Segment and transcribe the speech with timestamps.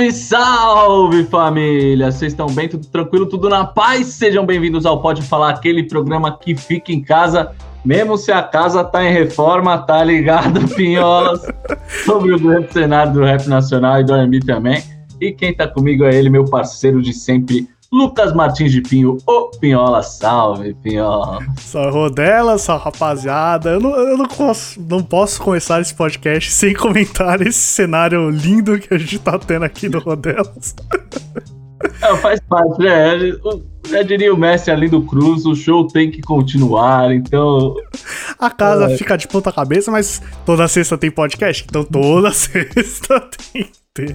[0.00, 2.10] Salve, salve família!
[2.10, 2.66] Vocês estão bem?
[2.66, 3.26] Tudo tranquilo?
[3.26, 4.06] Tudo na paz?
[4.06, 7.52] Sejam bem-vindos ao Pode Falar, aquele programa que fica em casa,
[7.84, 11.42] mesmo se a casa tá em reforma, tá ligado, Pinholas?
[12.06, 14.82] Sobre o grande cenário do rap nacional e do R&B também.
[15.20, 19.50] E quem tá comigo é ele, meu parceiro de sempre, Lucas Martins de Pinho, o
[19.58, 20.00] Pinhola.
[20.02, 21.40] Salve, Pinhola.
[21.58, 23.70] Salve, Rodela, salve, rapaziada.
[23.70, 28.78] Eu, não, eu não, posso, não posso começar esse podcast sem comentar esse cenário lindo
[28.78, 30.76] que a gente tá tendo aqui do Rodelas.
[32.00, 33.18] É, faz parte, né?
[33.88, 37.74] Já diria o Messi ali do Cruz, o show tem que continuar, então.
[38.38, 38.96] A casa é.
[38.96, 43.68] fica de ponta cabeça, mas toda sexta tem podcast, então toda sexta tem.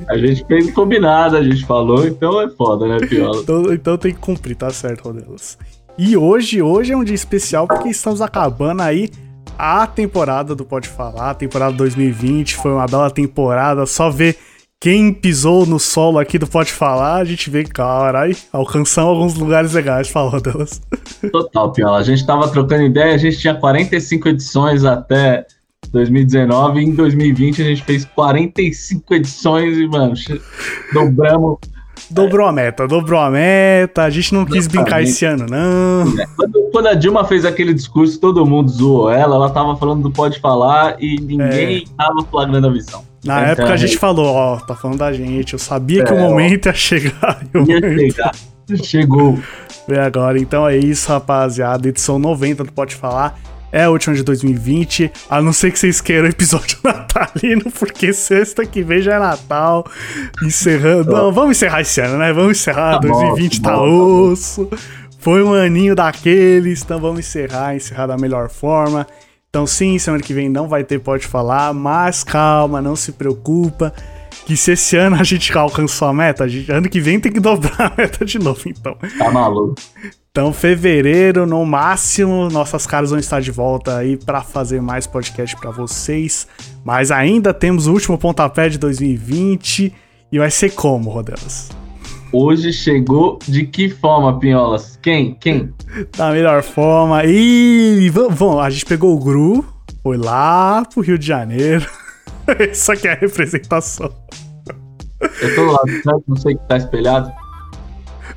[0.08, 3.42] A gente fez combinado, a gente falou, então é foda, né, Piola?
[3.42, 5.58] então, então tem que cumprir, tá certo, Rodelos.
[5.98, 9.10] E hoje, hoje é um dia especial porque estamos acabando aí
[9.58, 14.38] a temporada do Pode Falar, a temporada 2020, foi uma bela temporada, só ver
[14.80, 19.74] quem pisou no solo aqui do Pode Falar, a gente vê, carai, alcançamos alguns lugares
[19.74, 20.82] legais, falou delas.
[21.34, 25.46] Total, Piola, a gente tava trocando ideia, a gente tinha 45 edições até
[25.90, 30.14] 2019 e em 2020 a gente fez 45 edições e, mano,
[30.94, 31.60] dobramos.
[32.10, 34.04] Dobrou a meta, dobrou a meta.
[34.04, 36.22] A gente não quis brincar esse ano, não.
[36.22, 39.36] É, quando, quando, a Dilma fez aquele discurso, todo mundo zoou ela.
[39.36, 41.84] Ela tava falando do Pode Falar e ninguém é.
[41.98, 43.04] tava flagrando a visão.
[43.24, 45.54] Na então, época a gente falou, ó, tá falando da gente.
[45.54, 47.42] Eu sabia é, que o momento ia chegar.
[47.68, 48.32] Ia chegar.
[48.84, 49.40] Chegou.
[49.88, 50.38] Vê agora.
[50.38, 51.88] Então é isso, rapaziada.
[51.88, 53.36] Edição 90 do Pode Falar
[53.76, 58.66] é a última de 2020, a não ser que vocês queiram episódio natalino, porque sexta
[58.66, 59.86] que vem já é Natal.
[60.42, 61.12] Encerrando.
[61.12, 62.32] Não, vamos encerrar esse ano, né?
[62.32, 62.94] Vamos encerrar.
[62.94, 64.70] Tá 2020 bom, tá bom, osso.
[65.20, 69.06] Foi um aninho daqueles, então vamos encerrar, encerrar da melhor forma.
[69.50, 73.94] Então sim, semana que vem não vai ter Pode Falar, mas calma, não se preocupa.
[74.46, 77.32] Que se esse ano a gente alcançou a meta, a gente, ano que vem tem
[77.32, 78.98] que dobrar a meta de novo, então.
[79.18, 79.76] Tá maluco.
[80.36, 85.56] Então, fevereiro, no máximo, nossas caras vão estar de volta aí para fazer mais podcast
[85.56, 86.46] para vocês.
[86.84, 89.96] Mas ainda temos o último pontapé de 2020
[90.30, 91.70] e vai ser como, Rodelas?
[92.34, 95.00] Hoje chegou de que forma, Pinholas?
[95.02, 95.36] Quem?
[95.36, 95.74] Quem?
[96.18, 97.24] Da melhor forma.
[97.24, 99.64] E vamos, a gente pegou o Gru,
[100.04, 101.90] foi lá pro Rio de Janeiro.
[102.74, 104.12] Isso aqui é a representação.
[105.42, 105.80] Eu tô lá,
[106.28, 107.45] não sei o que tá espelhado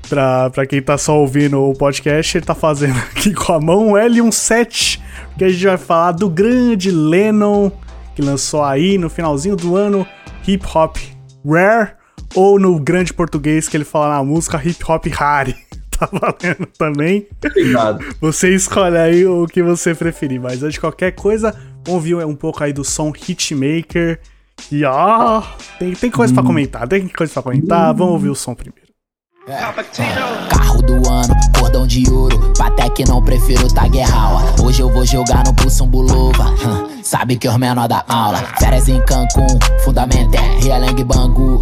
[0.09, 3.89] pra, pra quem tá só ouvindo o podcast, ele tá fazendo aqui com a mão
[3.89, 5.01] um L17,
[5.37, 7.71] que a gente vai falar do grande Lennon,
[8.15, 10.07] que lançou aí no finalzinho do ano
[10.47, 10.97] Hip Hop
[11.47, 11.93] Rare,
[12.35, 15.55] ou no grande português que ele fala na música Hip Hop Rare.
[15.91, 17.27] tá valendo também.
[17.45, 18.05] Obrigado.
[18.21, 21.53] Você escolhe aí o que você preferir, mas antes de qualquer coisa,
[21.85, 24.21] vamos ouvir um pouco aí do som Hitmaker.
[24.73, 25.43] E ó,
[25.79, 26.35] tem, tem coisa hum.
[26.35, 27.93] pra comentar, tem coisa pra comentar.
[27.93, 27.97] Hum.
[27.97, 28.88] Vamos ouvir o som primeiro.
[29.49, 29.57] É.
[30.51, 32.53] Carro do ano, cordão de ouro.
[32.59, 34.43] Patek não prefiro Taguerraua.
[34.63, 36.51] Hoje eu vou jogar no Pulsão Bulova.
[36.51, 38.37] Hum, sabe que os menor da aula.
[38.59, 41.59] Férias em Cancún, fundamento é Realengue Bangu.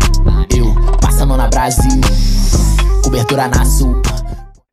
[0.50, 2.00] Eu passando na Brasil,
[3.04, 4.02] cobertura na sul.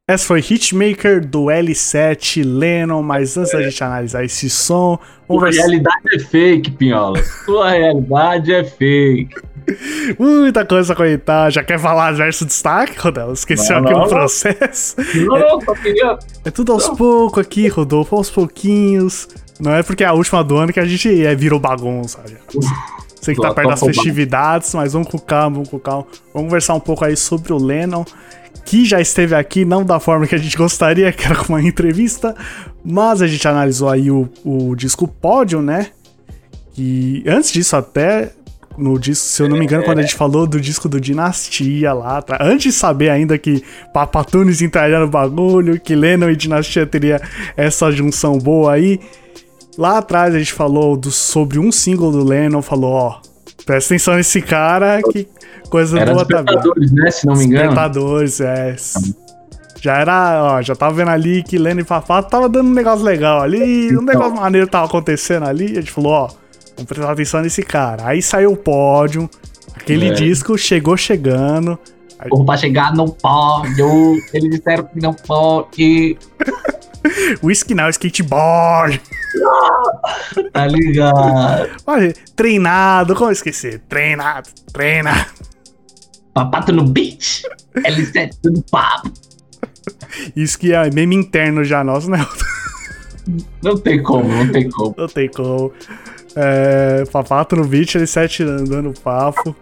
[0.10, 4.98] Essa foi Hitmaker do L7 Lennon, mas antes da gente analisar esse som.
[5.28, 7.22] Sua realidade é fake, Pinhola.
[7.46, 9.53] Sua realidade é fake.
[10.20, 11.52] Muita coisa a comentar.
[11.52, 13.34] Já quer falar verso destaque, Rodolfo?
[13.34, 14.96] Esqueceu não, aqui não, um processo?
[15.16, 16.18] Não, não, só queria.
[16.46, 19.28] É tudo aos poucos aqui, Rodolfo, aos pouquinhos.
[19.60, 22.20] Não é porque é a última do ano que a gente é, virou bagunça.
[22.26, 22.38] Já.
[23.22, 26.06] Sei que tá perto das festividades, mas vamos com calma, vamos com calma.
[26.34, 28.04] Vamos conversar um pouco aí sobre o Lennon,
[28.66, 31.62] que já esteve aqui, não da forma que a gente gostaria, que era com uma
[31.62, 32.36] entrevista,
[32.84, 35.92] mas a gente analisou aí o, o disco Pódio, né?
[36.78, 38.34] E antes disso, até
[38.78, 39.86] no disco, se eu não me engano, é.
[39.86, 44.62] quando a gente falou do disco do Dinastia lá, antes de saber ainda que Papatunes
[44.62, 47.22] entraria no bagulho, que Lennon e Dinastia teria
[47.56, 49.00] essa junção boa aí.
[49.78, 53.22] Lá atrás a gente falou do, sobre um single do Lennon, falou, ó,
[53.66, 55.28] presta atenção nesse cara, que
[55.70, 56.74] coisa era boa tá vindo.
[56.94, 57.64] né, se não me engano.
[57.64, 58.76] Despertadores, é.
[59.82, 63.04] Já era, ó, já tava vendo ali que Lennon e Papato tava dando um negócio
[63.04, 64.02] legal ali, então.
[64.02, 66.43] um negócio maneiro tava acontecendo ali, a gente falou, ó,
[66.76, 68.08] Vamos prestar atenção nesse cara.
[68.08, 69.30] Aí saiu o pódio,
[69.76, 70.14] Aquele é.
[70.14, 71.78] disco chegou chegando.
[72.30, 73.82] Porra, pra chegar não pode.
[74.34, 76.18] Eles disseram que não pode.
[77.44, 79.02] Whisky não, skateboard.
[80.54, 81.70] tá ligado?
[81.86, 83.82] Olha, treinado, como esquecer?
[83.90, 85.32] Treinado, treinado.
[86.34, 87.44] Papato no beat.
[87.76, 89.12] L7 no papo.
[90.34, 92.26] Isso que é meme interno já nosso, né?
[93.62, 94.96] Não tem como, não tem como.
[94.98, 95.74] Não tem como.
[96.36, 99.56] É, papato no beat, L7 andando papo.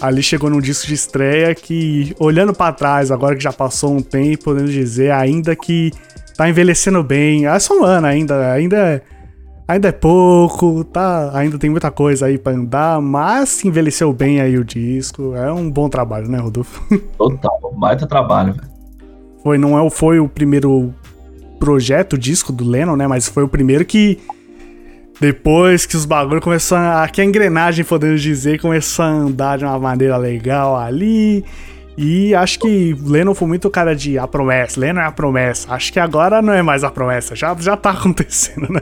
[0.00, 4.00] Ali chegou num disco de estreia que, olhando para trás, agora que já passou um
[4.00, 5.92] tempo, podemos dizer, ainda que
[6.36, 7.46] tá envelhecendo bem.
[7.46, 9.02] É só um ano ainda, ainda é,
[9.66, 14.56] ainda é pouco, tá, ainda tem muita coisa aí para andar, mas envelheceu bem aí
[14.56, 15.34] o disco.
[15.34, 16.80] É um bom trabalho, né, Rodolfo?
[17.18, 18.68] Total, baita trabalho, velho.
[19.42, 20.94] Foi, não é, foi o primeiro
[21.58, 24.20] projeto, disco do Lennon, né, mas foi o primeiro que
[25.20, 27.08] depois que os bagulhos começaram a.
[27.08, 31.44] Que a engrenagem, podemos dizer, começou a andar de uma maneira legal ali.
[31.96, 34.78] E acho que Lennon foi muito cara de a promessa.
[34.78, 35.72] Lennon é a promessa.
[35.74, 37.34] Acho que agora não é mais a promessa.
[37.34, 38.80] Já, já tá acontecendo, né?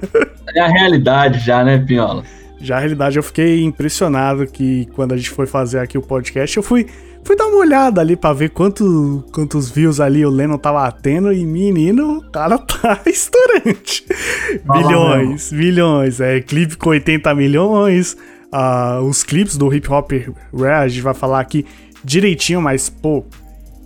[0.54, 2.22] É a realidade já, né, Piola?
[2.60, 6.56] Já a realidade, eu fiquei impressionado que quando a gente foi fazer aqui o podcast,
[6.56, 6.86] eu fui,
[7.26, 11.32] fui dar uma olhada ali pra ver quanto, quantos views ali o Lennon tava tendo.
[11.32, 14.06] E menino, o cara tá estourante.
[14.64, 16.20] bilhões, bilhões.
[16.20, 18.16] É, clipe com 80 milhões.
[18.46, 20.12] Uh, os clipes do hip hop
[20.54, 21.66] rare, a gente vai falar aqui
[22.04, 23.24] direitinho, mas, pô,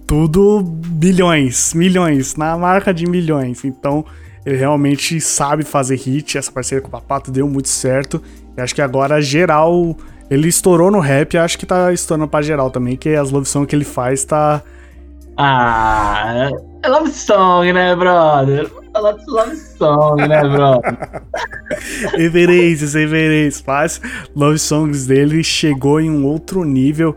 [0.07, 3.65] tudo bilhões, milhões, na marca de milhões.
[3.65, 4.05] Então,
[4.45, 6.37] ele realmente sabe fazer hit.
[6.37, 8.23] Essa parceria com o Papato deu muito certo.
[8.55, 9.97] E acho que agora, geral,
[10.31, 11.37] ele estourou no rap.
[11.37, 14.63] Acho que tá estourando pra geral também, que as love songs que ele faz tá.
[15.37, 16.51] Ah,
[16.83, 18.71] é love song, né, brother?
[18.95, 21.23] Love song, né, brother?
[22.17, 23.61] reverências, reverências.
[23.61, 24.01] Faz
[24.35, 27.17] love songs dele chegou em um outro nível.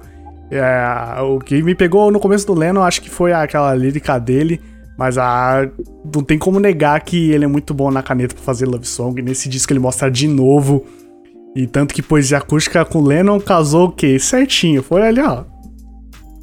[0.50, 4.62] É, o que me pegou no começo do Lennon, acho que foi aquela lírica dele.
[4.98, 5.68] Mas a,
[6.14, 9.22] não tem como negar que ele é muito bom na caneta para fazer love song.
[9.22, 10.86] Nesse disco ele mostra de novo.
[11.56, 14.18] E tanto que poesia acústica com Lennon casou o quê?
[14.18, 14.82] Certinho.
[14.82, 15.44] Foi ali, ó.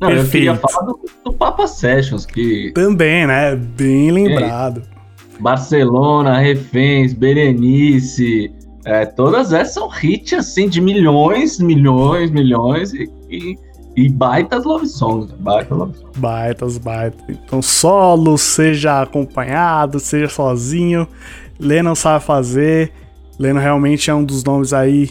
[0.00, 0.24] Não, Perfeito.
[0.24, 2.72] eu queria falar do, do Papa Sessions, que.
[2.74, 3.56] Também, né?
[3.56, 4.82] Bem lembrado.
[5.40, 8.52] Barcelona, Reféns, Berenice.
[8.84, 12.94] É, todas essas são hits assim de milhões, milhões, milhões.
[12.94, 13.56] e, e
[13.96, 15.32] e baitas love songs.
[15.40, 16.18] Baita love songs.
[16.18, 17.22] Baitas, baitas.
[17.28, 21.06] Então, solo, seja acompanhado, seja sozinho.
[21.58, 22.92] Lennon sabe fazer.
[23.40, 25.08] Lennon realmente é um dos nomes aí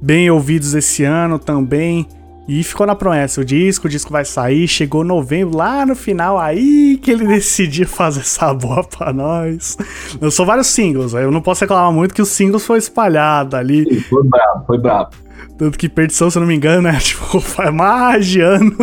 [0.00, 2.06] bem ouvidos esse ano também.
[2.46, 6.38] E ficou na promessa o disco, o disco vai sair, chegou novembro, lá no final,
[6.38, 9.78] aí que ele decidiu fazer essa boa pra nós.
[10.20, 13.84] Lançou vários singles, eu não posso reclamar muito que os singles foi espalhado ali.
[13.84, 15.10] Sim, foi brabo, foi brabo.
[15.56, 18.76] Tanto que Perdição, se eu não me engano, é tipo, faz mais de ano.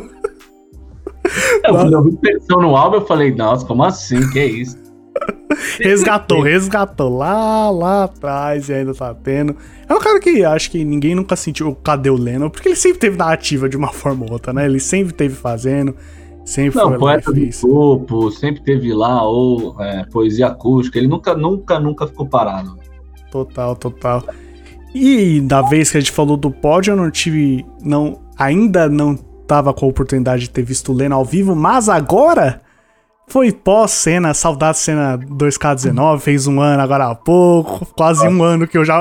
[1.64, 4.28] Eu, quando eu vi Perdição no álbum, eu falei, nossa, como assim?
[4.32, 4.89] Que é isso?
[5.80, 9.56] resgatou, resgatou lá, lá atrás e ainda tá tendo.
[9.88, 13.00] É um cara que acho que ninguém nunca sentiu cadê o Lennon, porque ele sempre
[13.00, 14.66] teve na ativa de uma forma ou outra, né?
[14.66, 15.96] Ele sempre teve fazendo,
[16.46, 21.36] sempre Não, foi poeta do grupo, sempre teve lá, ou é, poesia acústica, ele nunca,
[21.36, 22.78] nunca, nunca ficou parado.
[23.32, 24.24] Total, total.
[24.94, 27.64] E da vez que a gente falou do pódio, eu não tive.
[27.84, 31.90] Não, ainda não tava com a oportunidade de ter visto o Leno ao vivo, mas
[31.90, 32.62] agora
[33.30, 38.78] foi pós-cena, saudade cena 2K19, fez um ano agora há pouco, quase um ano que
[38.78, 39.00] eu já.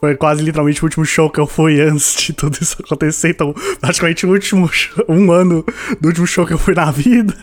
[0.00, 3.30] Foi quase literalmente o último show que eu fui antes de tudo isso acontecer.
[3.30, 4.70] Então, praticamente o último
[5.08, 5.64] um ano
[6.00, 7.36] do último show que eu fui na vida.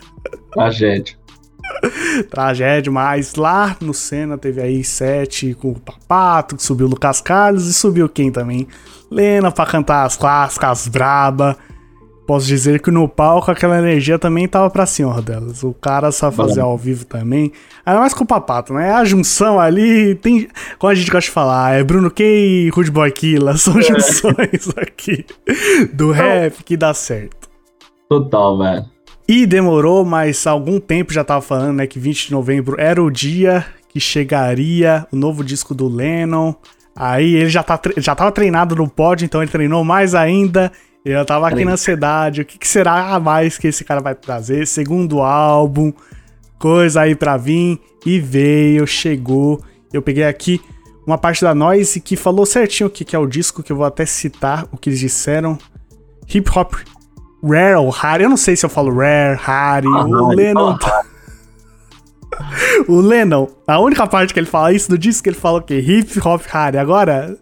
[0.52, 1.14] Tragédia.
[2.28, 7.20] Tragédia, mas lá no Senna teve aí sete com o Papato, que subiu o Lucas
[7.20, 8.66] Carlos e subiu quem também?
[9.10, 11.56] Lena pra cantar as clássicas braba.
[12.30, 15.64] Posso dizer que no palco aquela energia também tava pra senhora delas.
[15.64, 17.50] O cara sabe fazer ao vivo também.
[17.84, 18.92] Ainda mais com o Papato, né?
[18.92, 20.46] A junção ali tem.
[20.78, 23.56] Como a gente gosta de falar, é Bruno Kay e Rude Boy Killa.
[23.58, 23.82] São é.
[23.82, 25.26] junções aqui
[25.92, 27.50] do rap que dá certo.
[28.08, 28.84] Total, velho.
[29.26, 33.10] E demorou, mas algum tempo já tava falando, né, que 20 de novembro era o
[33.10, 36.54] dia que chegaria o novo disco do Lennon.
[36.94, 40.70] Aí ele já, tá, já tava treinado no pódio, então ele treinou mais ainda.
[41.04, 42.42] Eu tava aqui na ansiedade.
[42.42, 44.66] O que, que, será a mais que esse cara vai trazer?
[44.66, 45.92] Segundo álbum,
[46.58, 47.80] coisa aí pra vir.
[48.04, 49.62] E veio, chegou.
[49.92, 50.60] Eu peguei aqui
[51.06, 53.76] uma parte da Noise que falou certinho o que, que é o disco, que eu
[53.76, 55.58] vou até citar o que eles disseram.
[56.32, 56.74] Hip Hop
[57.42, 60.78] Rare ou Rare, eu não sei se eu falo Rare, Rare, ah, o Lennon.
[62.86, 65.78] o Lennon, a única parte que ele fala isso do disco ele fala o quê?
[65.78, 66.78] Hip Hop Rare.
[66.78, 67.36] Agora,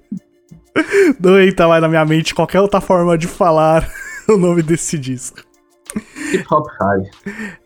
[1.20, 3.88] não entra mais na minha mente qualquer outra forma de falar
[4.28, 5.38] o nome desse disco.
[6.32, 7.10] Hip Hop High.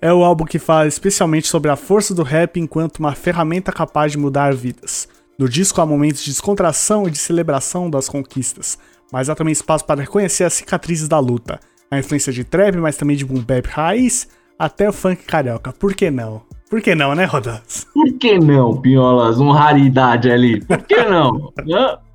[0.00, 4.12] É o álbum que fala especialmente sobre a força do rap enquanto uma ferramenta capaz
[4.12, 5.09] de mudar vidas.
[5.38, 8.78] No disco há momentos de descontração e de celebração das conquistas,
[9.12, 11.59] mas há também espaço para reconhecer as cicatrizes da luta,
[11.90, 14.28] a influência de trap, mas também de boom bap raiz,
[14.59, 15.73] até o funk carioca.
[15.73, 16.42] Por que não?
[16.71, 17.87] Por que não, né, Rodas?
[17.92, 19.38] Por que não, Piolas?
[19.38, 20.64] Uma raridade ali.
[20.64, 21.52] Por que não?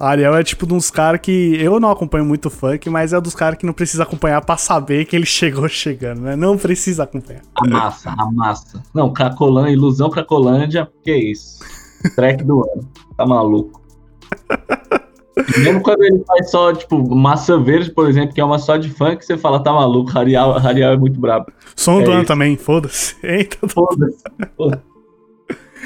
[0.00, 3.34] Ariel é tipo de uns caras que eu não acompanho muito funk, mas é dos
[3.34, 6.36] caras que não precisa acompanhar para saber que ele chegou chegando, né?
[6.36, 7.42] Não precisa acompanhar.
[7.54, 8.82] A massa, a massa.
[8.94, 11.58] Não, Cracolândia, Ilusão Cracolândia, que isso?
[12.14, 12.88] Track do ano.
[13.16, 13.82] Tá maluco.
[15.58, 18.90] Mesmo quando ele faz só, tipo, Massa Verde, por exemplo, que é uma só de
[18.90, 21.46] funk, você fala, tá maluco, Ariel, Ariel é muito brabo.
[21.76, 23.14] Som é do ano também, foda-se.
[23.22, 24.22] Eita, foda-se.
[24.56, 24.82] Foda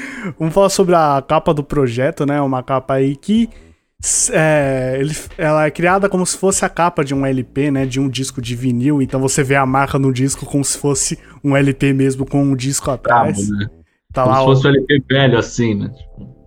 [0.39, 2.41] Vamos falar sobre a capa do projeto, né?
[2.41, 3.49] Uma capa aí que
[4.31, 7.85] é, ele, ela é criada como se fosse a capa de um LP, né?
[7.85, 9.01] De um disco de vinil.
[9.01, 12.55] Então você vê a marca no disco como se fosse um LP mesmo com um
[12.55, 13.49] disco atrás.
[13.49, 13.67] né?
[14.13, 15.91] Tá como lá, se fosse um LP velho, assim, né?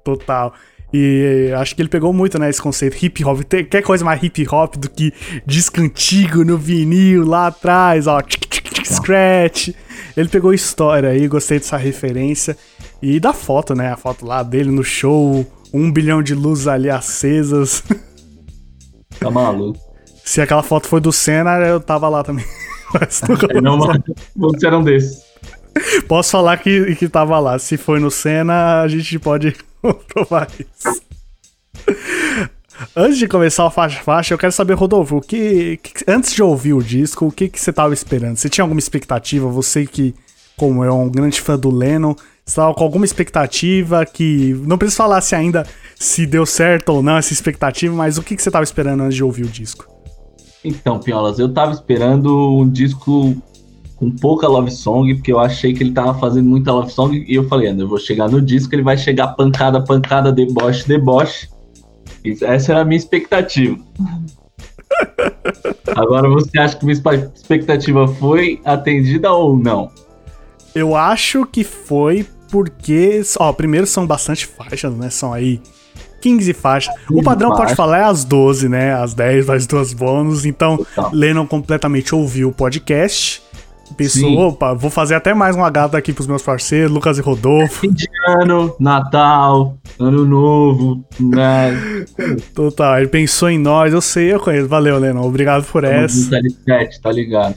[0.04, 0.52] Total.
[0.92, 3.42] E acho que ele pegou muito, né, esse conceito hip hop.
[3.42, 5.12] Tem, quer coisa mais hip hop do que
[5.44, 9.70] disco antigo no vinil lá atrás, ó, tic, tic, tic, scratch.
[10.16, 12.56] Ele pegou história aí, gostei dessa referência.
[13.08, 13.92] E da foto, né?
[13.92, 17.84] A foto lá dele no show, um bilhão de luzes ali acesas.
[19.18, 19.80] Tá maluco.
[20.22, 22.44] Se aquela foto foi do Senna, eu tava lá também.
[22.92, 23.22] Mas
[23.62, 23.78] não,
[24.36, 25.22] muitos eram desses.
[26.06, 27.58] Posso falar que, que tava lá.
[27.58, 31.00] Se foi no Senna, a gente pode comprovar isso.
[32.94, 36.42] Antes de começar o faixa faixa, eu quero saber, Rodolfo, o que, que antes de
[36.42, 38.36] ouvir o disco, o que, que você tava esperando?
[38.36, 39.48] Você tinha alguma expectativa?
[39.48, 40.14] Você que,
[40.58, 42.14] como eu, é um grande fã do Lennon,
[42.46, 44.54] estava com alguma expectativa que.
[44.66, 48.36] Não preciso falar se ainda se deu certo ou não essa expectativa, mas o que,
[48.36, 49.86] que você estava esperando antes de ouvir o disco?
[50.64, 53.34] Então, Piolas, eu estava esperando um disco
[53.96, 57.34] com pouca love song, porque eu achei que ele tava fazendo muita love song, e
[57.34, 61.48] eu falei, eu vou chegar no disco, ele vai chegar pancada, pancada, deboche, deboche.
[62.42, 63.78] Essa era a minha expectativa.
[65.96, 66.98] Agora você acha que minha
[67.34, 69.90] expectativa foi atendida ou não?
[70.74, 73.22] Eu acho que foi porque.
[73.38, 75.10] Ó, primeiro são bastante faixas, né?
[75.10, 75.60] São aí
[76.20, 76.94] 15 faixas.
[77.10, 78.94] O padrão pode falar é as 12, né?
[78.94, 80.44] As 10, as duas bônus.
[80.44, 81.10] Então, Total.
[81.12, 83.42] Lennon completamente ouviu o podcast.
[83.96, 84.36] Pensou, Sim.
[84.36, 87.80] opa, vou fazer até mais uma gata aqui pros meus parceiros, Lucas e Rodolfo.
[87.80, 91.70] Fim de ano, Natal, Ano Novo, né?
[92.52, 94.66] Total, ele pensou em nós, eu sei, eu conheço.
[94.66, 96.28] Valeu, Lennon, obrigado por essa.
[96.64, 97.54] 7, tá ligado?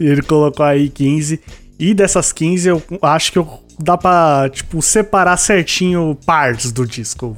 [0.00, 1.40] E ele colocou aí 15.
[1.78, 7.36] E dessas 15, eu acho que eu dá pra, tipo, separar certinho partes do disco.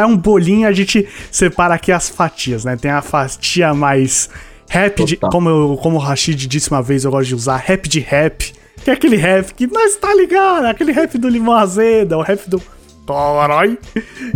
[0.00, 2.76] É um bolinho, a gente separa aqui as fatias, né?
[2.76, 4.30] Tem a fatia mais
[4.68, 7.88] rap, de, como, eu, como o Rashid disse uma vez, eu gosto de usar rap
[7.88, 8.54] de rap.
[8.82, 12.48] Que é aquele rap que nós tá ligado, aquele rap do Limão Azeda, o rap
[12.48, 12.60] do
[13.06, 13.78] Torói,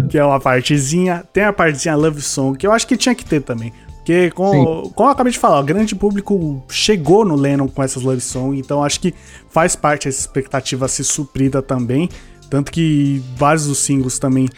[0.09, 1.25] que é uma partezinha.
[1.33, 3.73] Tem a partezinha Love Song, que eu acho que tinha que ter também.
[4.07, 8.05] Porque, como, como eu acabei de falar, o grande público chegou no Lennon com essas
[8.05, 9.13] love songs, então acho que
[9.51, 12.09] faz parte essa expectativa ser suprida também.
[12.49, 14.49] Tanto que vários dos singles também.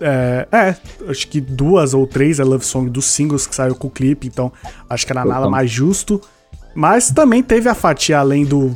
[0.00, 0.76] É, é,
[1.10, 4.28] acho que duas ou três é love song dos singles que saiu com o clipe,
[4.28, 4.52] então
[4.88, 6.20] acho que era nada mais justo.
[6.72, 8.72] Mas também teve a fatia além do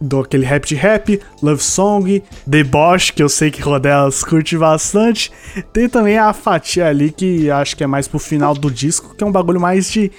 [0.00, 5.30] do aquele rap de rap, Love Song, Deboche, que eu sei que Rodelas curte bastante.
[5.72, 9.22] Tem também a fatia ali que acho que é mais pro final do disco, que
[9.22, 10.10] é um bagulho mais de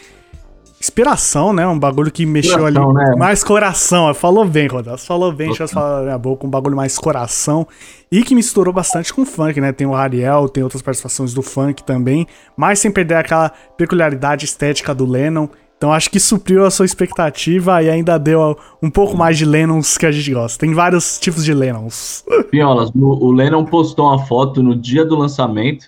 [0.83, 1.65] inspiração, né?
[1.65, 3.09] Um bagulho que mexeu coração, ali.
[3.09, 3.15] Né?
[3.15, 4.13] Mais coração.
[4.13, 5.05] Falou bem, Rodas.
[5.05, 6.45] Falou bem, deixa eu falar na minha boca.
[6.45, 7.65] Um bagulho mais coração.
[8.11, 9.71] E que misturou bastante com funk, né?
[9.71, 12.27] Tem o Ariel, tem outras participações do funk também.
[12.57, 15.47] Mas sem perder aquela peculiaridade estética do Lennon.
[15.83, 19.97] Então acho que supriu a sua expectativa e ainda deu um pouco mais de Lennons
[19.97, 20.57] que a gente gosta.
[20.57, 22.23] Tem vários tipos de Lennons.
[22.49, 25.87] Piolas, o Lennon postou uma foto no dia do lançamento,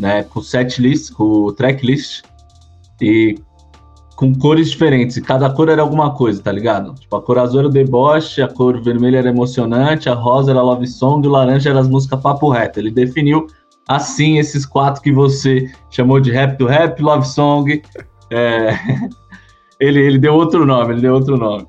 [0.00, 2.22] né, com setlist, com tracklist
[2.98, 3.36] e
[4.16, 5.18] com cores diferentes.
[5.18, 6.94] E cada cor era alguma coisa, tá ligado?
[6.94, 10.62] Tipo, a cor azul era o deboche, a cor vermelha era emocionante, a rosa era
[10.62, 12.80] love song, o laranja era as músicas papo reto.
[12.80, 13.46] Ele definiu
[13.86, 17.82] assim esses quatro que você chamou de rap do rap, love song,
[18.30, 18.78] é,
[19.80, 21.66] ele, ele deu outro nome, ele deu outro nome.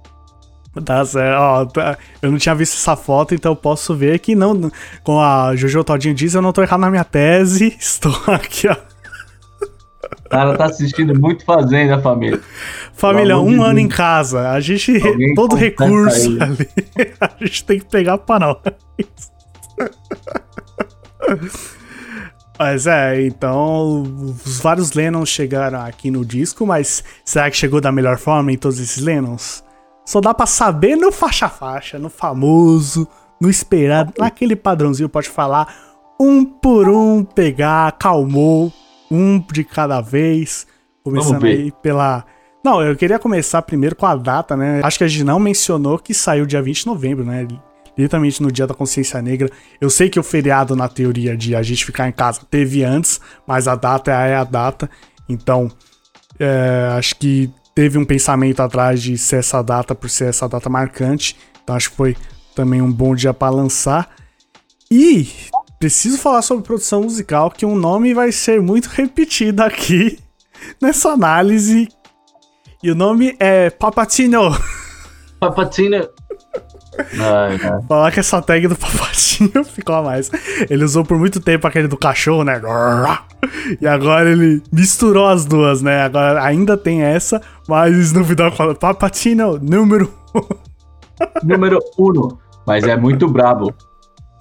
[0.85, 1.37] Tá certo.
[1.37, 4.71] Ó, tá, eu não tinha visto essa foto, então eu posso ver que não.
[5.03, 7.75] Com a Jojo Todinho diz, eu não tô errado na minha tese.
[7.79, 8.75] Estou aqui, ó.
[10.25, 12.39] O cara tá assistindo muito Fazenda, família.
[12.93, 13.85] Família, um ano Deus.
[13.85, 14.49] em casa.
[14.51, 15.05] A gente.
[15.05, 16.57] Alguém todo recurso ali.
[17.19, 18.57] A gente tem que pegar para nós.
[22.61, 24.03] Mas é, então
[24.45, 28.55] os vários Lennons chegaram aqui no disco, mas será que chegou da melhor forma em
[28.55, 29.63] todos esses Lennons?
[30.05, 33.07] Só dá pra saber no faixa-faixa, no famoso,
[33.41, 35.73] no esperado, naquele padrãozinho, pode falar
[36.19, 38.71] um por um, pegar, calmou,
[39.09, 40.67] um de cada vez.
[41.03, 42.23] Começando aí pela.
[42.63, 44.81] Não, eu queria começar primeiro com a data, né?
[44.83, 47.47] Acho que a gente não mencionou que saiu dia 20 de novembro, né?
[47.97, 49.49] Literalmente no Dia da Consciência Negra.
[49.79, 53.19] Eu sei que o feriado, na teoria de a gente ficar em casa, teve antes,
[53.45, 54.89] mas a data é a data.
[55.27, 55.71] Então,
[56.39, 60.69] é, acho que teve um pensamento atrás de ser essa data por ser essa data
[60.69, 61.37] marcante.
[61.63, 62.17] Então, acho que foi
[62.55, 64.09] também um bom dia para lançar.
[64.89, 65.27] E
[65.79, 70.19] preciso falar sobre produção musical, que um nome vai ser muito repetido aqui
[70.81, 71.87] nessa análise.
[72.83, 74.51] E o nome é Papatino.
[75.39, 76.07] Papatino.
[76.97, 77.81] Ai, ai.
[77.87, 80.29] Falar que essa tag do papatinho ficou a mais.
[80.69, 82.61] Ele usou por muito tempo aquele do cachorro, né?
[83.79, 86.01] E agora ele misturou as duas, né?
[86.01, 90.11] Agora ainda tem essa, mas Snoop Dogg fala papatinho número
[91.43, 92.39] número uno.
[92.65, 93.73] Mas é muito brabo.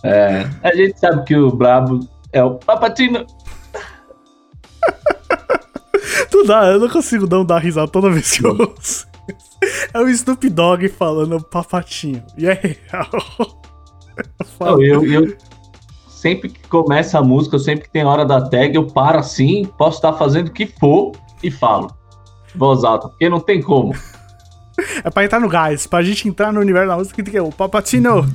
[0.03, 2.01] É, a gente sabe que o brabo
[2.33, 3.27] é o papatinho.
[6.31, 9.10] Tu dá, eu não consigo não dar risada toda vez que eu ouço.
[9.93, 12.23] É o Snoop Dogg falando papatinho.
[12.37, 13.09] E é real.
[14.61, 15.37] Eu, eu, eu,
[16.21, 19.97] sempre que começa a música, sempre que tem hora da tag, eu paro assim, posso
[19.97, 21.91] estar fazendo o que for e falo.
[22.55, 23.95] Voz alta, porque não tem como.
[25.05, 27.41] É pra entrar no gás, pra gente entrar no universo da música, tem que ter
[27.41, 28.27] o papatinho.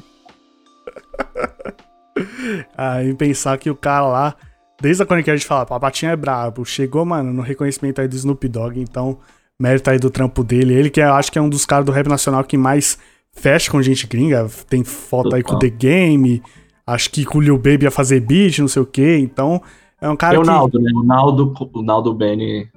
[2.77, 4.35] Aí pensar que o cara lá,
[4.81, 8.15] desde a quando a gente fala, papatinho é brabo, chegou, mano, no reconhecimento aí do
[8.15, 9.19] Snoop Dogg, então
[9.59, 10.73] mérito aí do trampo dele.
[10.73, 12.97] Ele que é, acho que é um dos caras do rap nacional que mais
[13.31, 14.47] fecha com gente gringa.
[14.69, 15.37] Tem foto Total.
[15.37, 16.41] aí com The Game.
[16.85, 19.17] Acho que com o Lil Baby ia fazer beat, não sei o quê.
[19.19, 19.61] Então,
[19.99, 20.47] é um cara é o que...
[20.47, 20.91] Naldo, né?
[20.93, 22.69] O Naldo, o Naldo Benny.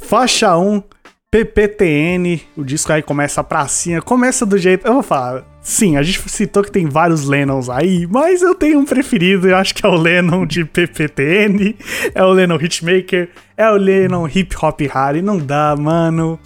[0.00, 0.82] Faixa 1,
[1.30, 2.40] PPTN.
[2.56, 4.00] O disco aí começa a pracinha.
[4.00, 4.86] Começa do jeito...
[4.86, 5.53] Eu vou falar...
[5.66, 9.56] Sim, a gente citou que tem vários Lennons aí, mas eu tenho um preferido, eu
[9.56, 11.74] acho que é o Lennon de PPTN,
[12.14, 16.38] é o Lennon Hitmaker, é o Lennon Hip Hop Harry, não dá, mano.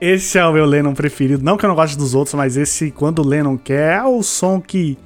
[0.00, 2.90] Esse é o meu Lennon preferido, não que eu não goste dos outros, mas esse,
[2.90, 4.98] quando o Lennon quer, é o som que...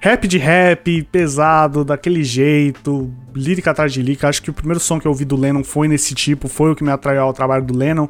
[0.00, 4.28] Rap de rap, pesado, daquele jeito, lírica atrás de lírica.
[4.28, 6.74] Acho que o primeiro som que eu ouvi do Lennon foi nesse tipo, foi o
[6.74, 8.08] que me atraiu ao trabalho do Lennon.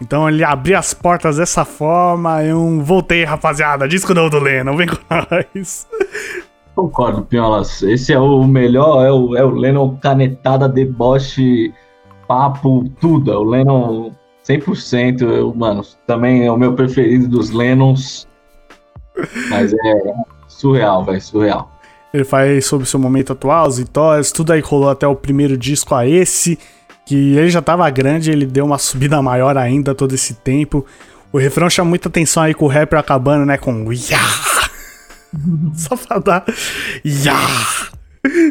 [0.00, 3.88] Então ele abriu as portas dessa forma, eu voltei, rapaziada.
[3.88, 5.86] Disco novo do Lennon, vem com nós.
[6.74, 7.82] Concordo, Piolas.
[7.82, 11.72] Esse é o melhor, é o, é o Lennon canetada, deboche,
[12.28, 13.32] papo, tudo.
[13.32, 14.12] É o Lennon
[14.46, 15.22] 100%.
[15.22, 18.28] Eu, mano, também é o meu preferido dos Lennons.
[19.48, 20.14] Mas é
[20.46, 21.72] surreal, velho, surreal.
[22.12, 25.56] Ele faz sobre o seu momento atual, as vitórias, tudo aí rolou até o primeiro
[25.56, 26.58] disco a esse
[27.06, 30.84] que ele já tava grande, ele deu uma subida maior ainda todo esse tempo.
[31.32, 34.68] O refrão chama muita atenção aí com o rapper acabando, né, com Yah!
[35.74, 36.44] Só pra dar
[37.04, 37.90] Yah!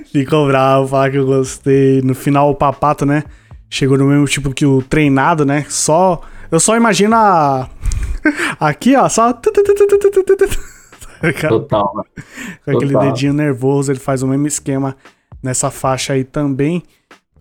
[0.09, 2.01] Ficou bravo, falar que eu gostei.
[2.01, 3.25] No final o papato, né,
[3.69, 6.21] chegou no mesmo tipo que o treinado, né, só...
[6.49, 7.69] Eu só imagino a...
[8.57, 9.33] Aqui, ó, só...
[11.49, 12.07] Total, mano.
[12.63, 13.11] Com aquele Total.
[13.11, 14.95] dedinho nervoso, ele faz o mesmo esquema
[15.43, 16.83] nessa faixa aí também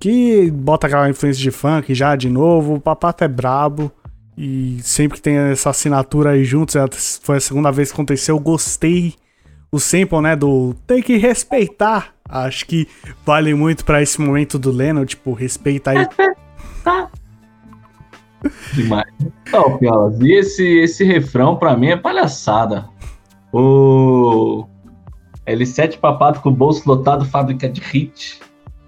[0.05, 2.75] que bota aquela influência de funk já de novo.
[2.75, 3.91] O Papato é brabo.
[4.37, 9.15] E sempre que tem essa assinatura aí juntos, foi a segunda vez que aconteceu, gostei.
[9.73, 12.13] O sample, né, do tem que respeitar.
[12.29, 12.87] Acho que
[13.25, 16.07] vale muito para esse momento do Lennon, tipo, respeita aí.
[18.75, 19.07] Demais.
[20.21, 22.91] E esse, esse refrão pra mim é palhaçada.
[23.51, 24.67] O
[25.47, 28.39] L7 Papato com o bolso lotado, fábrica de hit.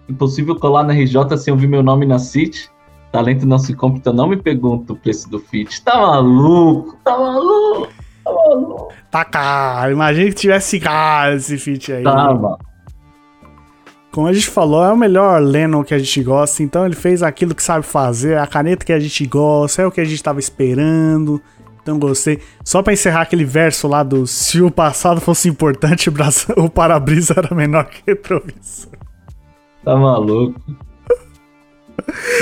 [0.09, 2.71] Impossível colar na RJ sem ouvir meu nome na City.
[3.11, 5.83] Talento não se compra, então não me pergunta o preço do fit.
[5.83, 6.97] Tá maluco?
[7.05, 7.89] Tá maluco?
[8.25, 8.93] Tá maluco?
[9.11, 9.93] Tá caro.
[9.93, 12.05] Imagina que tivesse caro esse fit aí.
[12.05, 12.59] Tá, mano.
[14.13, 17.23] Como a gente falou, é o melhor Lennon que a gente gosta, então ele fez
[17.23, 20.23] aquilo que sabe fazer, a caneta que a gente gosta, é o que a gente
[20.23, 21.39] tava esperando.
[21.83, 22.41] Então gostei.
[22.65, 26.11] Só para encerrar aquele verso lá do se o passado fosse importante,
[26.57, 28.93] o para-brisa era menor que o retrovisor.
[29.87, 30.61] Tá maluco.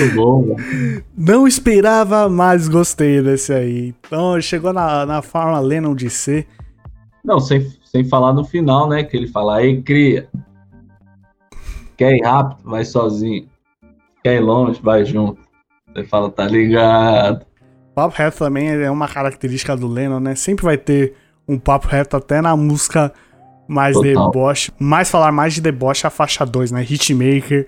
[0.01, 1.05] Muito bom, velho.
[1.15, 3.95] Não esperava, mas gostei desse aí.
[4.01, 6.47] Então, chegou na, na forma Lennon de ser.
[7.23, 9.05] Não, sem, sem falar no final, né?
[9.05, 10.27] Que ele fala, aí cria.
[11.99, 12.61] Quer ir rápido?
[12.65, 13.47] Vai sozinho.
[14.23, 14.81] Quer ir longe?
[14.83, 15.39] Vai junto.
[15.93, 17.45] Você fala, tá ligado.
[17.95, 20.35] Papo reto também é uma característica do Lennon, né?
[20.35, 21.15] Sempre vai ter
[21.47, 23.13] um papo reto até na música
[23.69, 24.31] mais Total.
[24.31, 24.73] deboche.
[24.79, 26.83] Mais falar mais de deboche a faixa 2, né?
[26.89, 27.67] Hitmaker.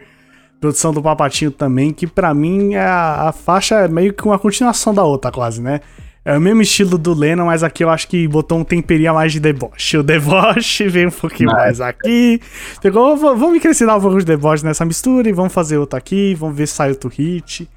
[0.61, 4.39] Produção do Papatinho também, que para mim é a, a faixa é meio que uma
[4.39, 5.81] continuação da outra, quase, né?
[6.25, 9.15] É o mesmo estilo do Lennon, mas aqui eu acho que botou um temperinho a
[9.15, 9.99] mais de deboche.
[9.99, 11.57] O deboche veio um pouquinho Não.
[11.57, 12.41] mais aqui.
[12.83, 16.57] Pegou, vamos acrescentar um pouco de deboche nessa mistura e vamos fazer outro aqui, vamos
[16.57, 17.69] ver se sai outro hit.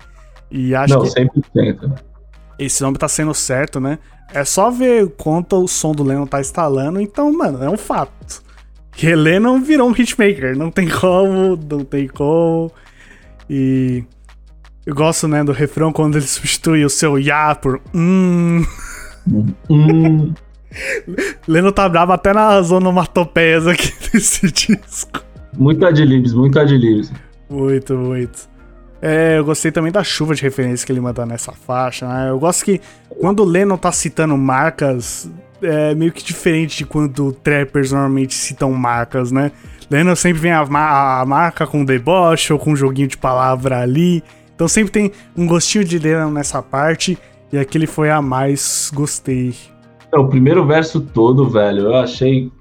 [0.49, 1.09] E acho Não, que.
[1.09, 1.99] 100%.
[2.59, 3.97] Esse nome tá sendo certo, né?
[4.33, 8.43] É só ver quanto o som do Lennon tá instalando, então, mano, é um fato.
[8.91, 12.71] Que Lennon virou um hitmaker, não tem como, não tem como.
[13.49, 14.03] E
[14.85, 18.63] eu gosto, né, do refrão quando ele substitui o seu ya por hum.
[19.69, 20.33] Hum.
[21.47, 25.23] Leno tá bravo até nas onomatopeias aqui desse disco.
[25.57, 27.11] Muito adlibs, muito adlibs.
[27.49, 28.49] Muito, muito.
[29.01, 32.29] É, eu gostei também da chuva de referência que ele manda nessa faixa, né?
[32.29, 32.81] Eu gosto que
[33.19, 35.29] quando o Lennon tá citando marcas,
[35.61, 39.51] é meio que diferente de quando trappers normalmente citam marcas, né?
[39.89, 43.81] Lennon sempre vem a, a, a marca com deboche ou com um joguinho de palavra
[43.81, 44.23] ali.
[44.53, 47.17] Então sempre tem um gostinho de Lennon nessa parte.
[47.51, 49.55] E aquele foi a mais gostei.
[50.13, 52.51] É, o primeiro verso todo, velho, eu achei.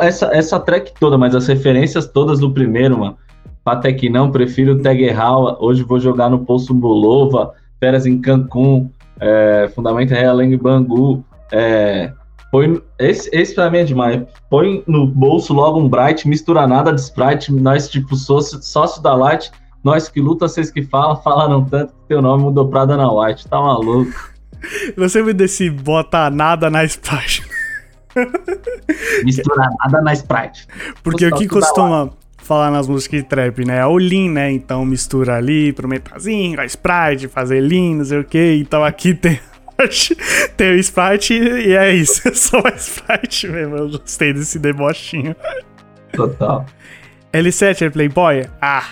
[0.00, 3.18] Essa, essa track toda, mas as referências todas do primeiro, mano.
[3.66, 5.56] Até que não, prefiro Tag Hall.
[5.60, 11.24] Hoje vou jogar no Poço Bulova, férias em Cancún, é, Fundamento Realengue Bangu.
[11.50, 12.12] É,
[12.50, 14.22] põe, esse, esse pra mim é demais.
[14.48, 19.14] Põe no bolso logo um Bright, mistura nada de Sprite, nós tipo sócio, sócio da
[19.14, 19.50] Light
[19.86, 23.46] nós que luta, vocês que falam, falaram tanto que teu nome mudou pra Dana White.
[23.46, 24.10] Tá maluco?
[24.98, 27.46] Você me desse bota nada na Sprite.
[29.22, 30.66] Mistura nada na Sprite.
[31.04, 32.10] Porque o que costuma
[32.46, 33.78] falar nas músicas de trap, né?
[33.78, 34.50] É o Lean, né?
[34.50, 38.58] Então mistura ali pro metazinho, a Sprite, fazer Lean, não sei o que.
[38.60, 39.40] Então aqui tem
[40.56, 42.22] tem o Sprite e é isso.
[42.28, 43.76] É só a Sprite mesmo.
[43.76, 45.34] Eu gostei desse debochinho.
[46.12, 46.64] Total.
[47.32, 48.46] L7 é Playboy?
[48.60, 48.88] Ah,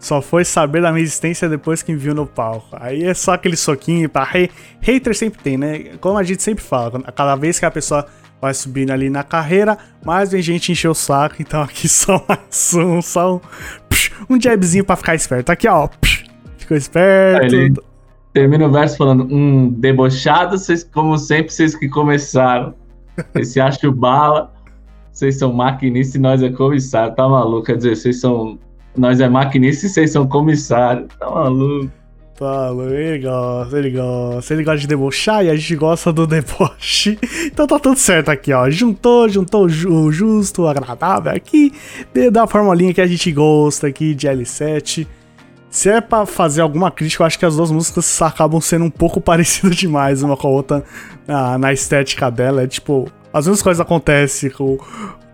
[0.00, 2.76] só foi saber da minha existência depois que me viu no palco.
[2.80, 4.26] Aí é só aquele soquinho pra.
[4.80, 5.96] Hater sempre tem, né?
[6.00, 8.06] Como a gente sempre fala, cada vez que a pessoa
[8.40, 11.36] vai subindo ali na carreira, mais vem gente encher o saco.
[11.40, 13.40] Então aqui só mais um, só um,
[14.28, 15.50] um jabzinho pra ficar esperto.
[15.50, 15.88] Aqui, ó.
[16.56, 17.54] Ficou esperto.
[17.54, 17.72] Aí,
[18.32, 22.74] termina o verso falando: um debochado, vocês, como sempre, vocês que começaram.
[23.34, 24.52] Esse acho bala,
[25.12, 27.14] vocês são maquinistas e nós é comissário.
[27.14, 27.66] Tá maluco?
[27.66, 28.58] Quer dizer, vocês são
[28.96, 31.06] nós é maquinista e vocês são comissário.
[31.18, 31.99] Tá maluco.
[32.40, 34.54] Tá, ele gosta, ele gosta.
[34.54, 37.18] Ele gosta de debochar e a gente gosta do deboche.
[37.44, 38.70] Então tá tudo certo aqui, ó.
[38.70, 41.70] Juntou, juntou o justo, o agradável aqui.
[42.32, 45.06] Da formulinha que a gente gosta aqui de L7.
[45.68, 48.90] Se é pra fazer alguma crítica, eu acho que as duas músicas acabam sendo um
[48.90, 50.82] pouco parecidas demais uma com a outra
[51.26, 52.62] na, na estética dela.
[52.62, 54.78] É tipo, as mesmas coisas acontecem com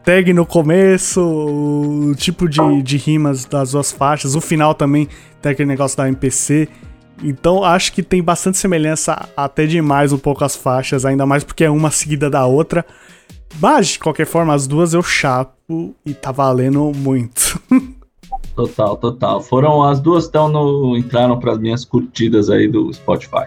[0.05, 5.09] tag no começo, o tipo de, de rimas das duas faixas, o final também
[5.41, 6.69] tem aquele negócio da MPC.
[7.23, 11.65] Então acho que tem bastante semelhança, até demais um pouco as faixas, ainda mais porque
[11.65, 12.85] é uma seguida da outra.
[13.61, 17.61] Mas, de qualquer forma, as duas eu chapo e tá valendo muito.
[18.55, 19.43] Total, total.
[19.43, 23.45] Foram as duas estão no entraram para as minhas curtidas aí do Spotify.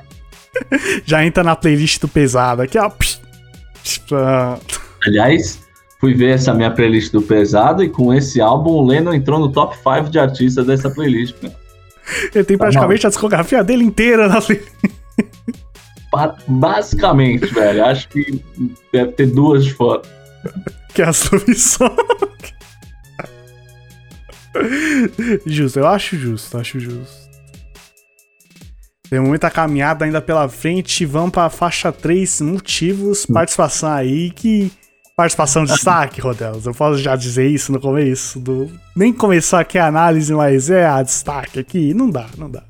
[1.04, 2.92] Já entra na playlist do pesado aqui, ó.
[5.04, 5.60] Aliás,
[6.00, 9.52] fui ver essa minha playlist do pesado e com esse álbum o Lennon entrou no
[9.52, 11.36] top 5 de artistas dessa playlist.
[12.34, 14.40] Ele tem tá praticamente a discografia dele inteira na.
[16.48, 17.86] Basicamente, velho.
[17.86, 18.44] Acho que
[18.92, 20.02] deve ter duas de fora.
[20.94, 21.96] Que é a submissão.
[25.46, 27.30] justo, eu acho justo, acho justo.
[29.10, 31.06] Tem muita caminhada ainda pela frente.
[31.06, 34.72] Vamos pra faixa 3, motivos, participação aí que
[35.20, 36.66] participação de destaque, Rodelos.
[36.66, 38.40] Eu posso já dizer isso no começo.
[38.40, 38.72] Do...
[38.96, 41.94] Nem começou aqui a análise, mas é a destaque aqui.
[41.94, 42.64] Não dá, não dá.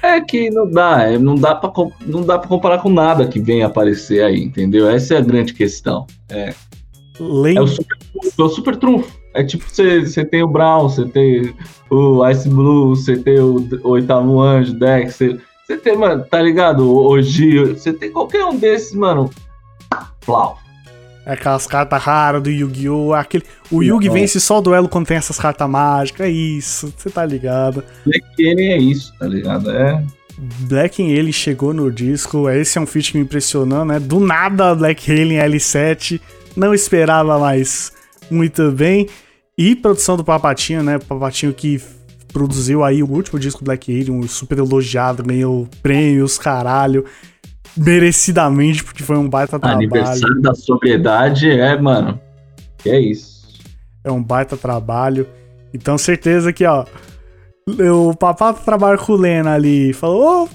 [0.00, 1.72] É que não dá, é, não dá para
[2.06, 4.88] não dá para comparar com nada que vem aparecer aí, entendeu?
[4.88, 6.06] Essa é a grande questão.
[6.28, 6.54] É,
[7.20, 9.18] é o super trunfo, é o super trunfo.
[9.34, 11.52] É tipo, você tem o Brown, você tem
[11.90, 16.88] o Ice Blue, você tem o, o Oitavo Anjo, Dex, você tem, mano, tá ligado?
[16.88, 19.28] O Oji, você tem qualquer um desses, mano.
[20.20, 20.58] Flau.
[21.26, 23.12] É aquelas cartas raras do Yu-Gi-Oh!
[23.12, 23.42] Aquele...
[23.68, 26.28] O Yugi vence só o duelo quando tem essas cartas mágicas.
[26.28, 27.82] É isso, você tá ligado.
[28.04, 29.68] Black Alien é isso, tá ligado?
[29.68, 30.04] É.
[30.38, 32.48] Black Alien chegou no disco.
[32.48, 33.98] Esse é um feat que me impressionou, né?
[33.98, 36.20] Do nada, Black Alien L7.
[36.56, 37.90] Não esperava mais
[38.30, 39.08] muito bem.
[39.58, 40.96] E produção do Papatinho, né?
[41.00, 41.82] Papatinho que
[42.32, 47.04] produziu aí o último disco do Black Alien, um super elogiado, ganhou prêmios, caralho
[47.76, 49.88] merecidamente, porque foi um baita trabalho.
[49.88, 52.20] Aniversário da sobriedade é, mano.
[52.84, 53.46] É isso.
[54.02, 55.26] É um baita trabalho.
[55.74, 56.84] Então, certeza que, ó.
[57.68, 59.92] O papato trabalha com o Lena ali.
[59.92, 60.48] Falou, ô,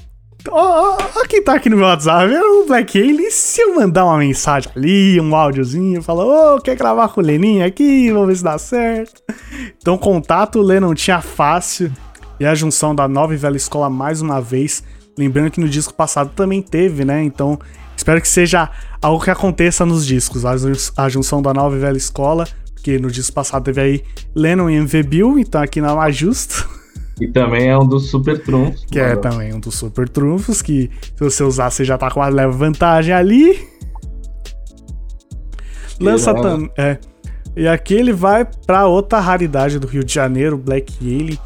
[0.50, 3.30] ó, ó, quem tá aqui no meu WhatsApp, é o Black Alien.
[3.30, 7.24] Se eu mandar uma mensagem ali, um áudiozinho, fala, ô, oh, quer gravar com o
[7.24, 8.10] Leninho aqui?
[8.12, 9.22] Vamos ver se dá certo.
[9.78, 11.92] Então, contato o Lena não tinha fácil.
[12.40, 14.84] E a junção da nova e velha escola mais uma vez.
[15.18, 17.24] Lembrando que no disco passado também teve, né?
[17.24, 17.60] Então,
[17.96, 18.70] espero que seja
[19.02, 20.44] algo que aconteça nos discos.
[20.46, 22.48] A, junção da nova e velha escola.
[22.74, 26.68] Porque no disco passado teve aí Lennon e MV Bill, então aqui não é justo.
[27.20, 28.84] E também é um dos super trunfos.
[28.86, 32.20] Que é também um dos super trunfos, que se você usar, você já tá com
[32.20, 33.60] uma leve vantagem ali.
[36.00, 36.72] Lança também.
[36.76, 36.98] É.
[37.56, 41.38] E aqui ele vai pra outra raridade do Rio de Janeiro, Black Alien.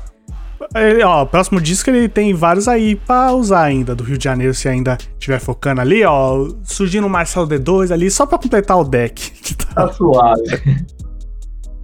[0.75, 4.53] Ele, ó, próximo disco ele tem vários aí pra usar ainda do Rio de Janeiro,
[4.53, 6.49] se ainda estiver focando ali, ó.
[6.63, 9.31] Surgindo o Marcel D2 ali, só pra completar o deck.
[9.45, 10.85] Que tá, tá suave.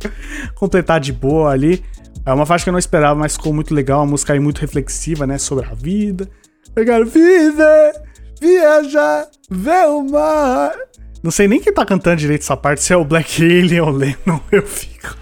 [0.56, 1.84] completar de boa ali.
[2.26, 4.00] É uma faixa que eu não esperava, mas ficou muito legal.
[4.00, 5.38] Uma música aí muito reflexiva, né?
[5.38, 6.28] Sobre a vida.
[6.76, 7.94] Eu quero viver,
[8.40, 10.74] viajar, ver o mar.
[11.22, 13.90] Não sei nem quem tá cantando direito essa parte, se é o Black Alien ou
[13.90, 14.40] o Lennon.
[14.52, 15.16] Eu fico.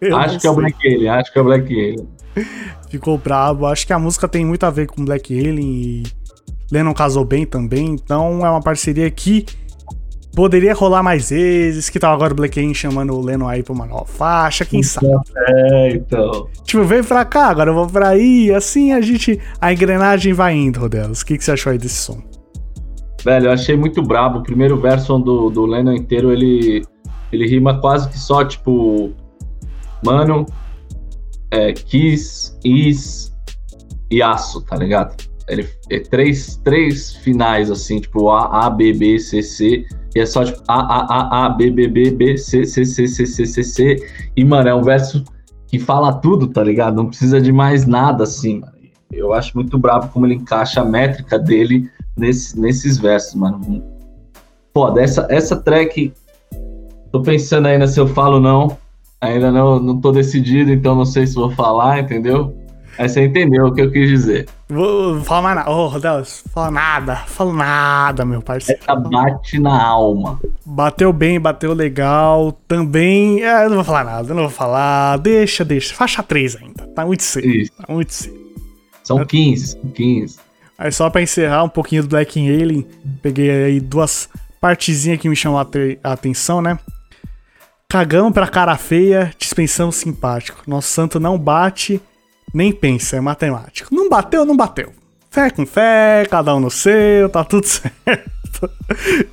[0.00, 0.48] eu acho que sei.
[0.48, 2.08] é o Black Alien, acho que é o Black Alien.
[2.90, 3.66] Ficou brabo.
[3.66, 6.02] Acho que a música tem muito a ver com Black Alien e
[6.70, 7.86] Lennon casou bem também.
[7.86, 9.46] Então é uma parceria que
[10.34, 13.72] poderia rolar mais vezes, que tava agora o Black Alien chamando o Lennon aí pra
[13.72, 15.24] uma nova faixa, quem então, sabe?
[15.48, 16.48] É, então.
[16.62, 19.40] Tipo, vem pra cá, agora eu vou pra aí, assim a gente.
[19.60, 21.22] A engrenagem vai indo, Rodelas.
[21.22, 22.22] O que, que você achou aí desse som?
[23.24, 24.40] Velho, eu achei muito brabo.
[24.40, 26.84] O primeiro verso do, do Lennon inteiro, ele,
[27.32, 29.12] ele rima quase que só, tipo.
[30.04, 30.44] Mano,
[31.50, 33.32] é, Kiss, Is
[34.10, 35.16] e Aço, tá ligado?
[35.48, 40.24] Ele é três, três finais, assim, tipo A, A, B, B, C, C e é
[40.24, 43.44] só tipo A, A, A, A, B, B, B, B, C, C, C, C, C,
[43.44, 43.96] C, C.
[44.34, 45.22] E, mano, é um verso
[45.66, 46.96] que fala tudo, tá ligado?
[46.96, 48.62] Não precisa de mais nada, assim.
[49.12, 53.84] Eu acho muito brabo como ele encaixa a métrica dele nesse, nesses versos, mano.
[54.72, 56.14] Foda, essa, essa track.
[57.12, 58.78] Tô pensando ainda se eu falo não.
[59.26, 62.56] Ainda não, não tô decidido, então não sei se vou falar, entendeu?
[62.98, 64.48] Aí você entendeu o que eu quis dizer.
[64.68, 65.70] Vou, falar mais nada.
[65.70, 67.16] Ô, oh, Deus, fala nada.
[67.16, 68.80] Fala nada, meu parceiro.
[68.80, 70.40] Essa bate na alma.
[70.64, 72.52] Bateu bem, bateu legal.
[72.66, 73.42] Também.
[73.42, 75.18] É, eu não vou falar nada, eu não vou falar.
[75.18, 75.94] Deixa, deixa.
[75.94, 76.86] Faixa 3 ainda.
[76.94, 77.46] Tá muito cedo.
[77.46, 77.72] Isso.
[77.76, 78.46] Tá muito cedo.
[79.04, 80.38] São 15, são 15.
[80.78, 82.86] Aí só pra encerrar um pouquinho do Black Alien,
[83.22, 84.28] peguei aí duas
[84.60, 86.78] partezinhas que me chamam a, atenção, né?
[87.88, 90.62] Cagamos pra cara feia, dispensamos simpático.
[90.66, 92.00] Nosso santo não bate
[92.52, 93.94] nem pensa, é matemático.
[93.94, 94.92] Não bateu, não bateu.
[95.30, 98.70] Fé com fé, cada um no seu, tá tudo certo.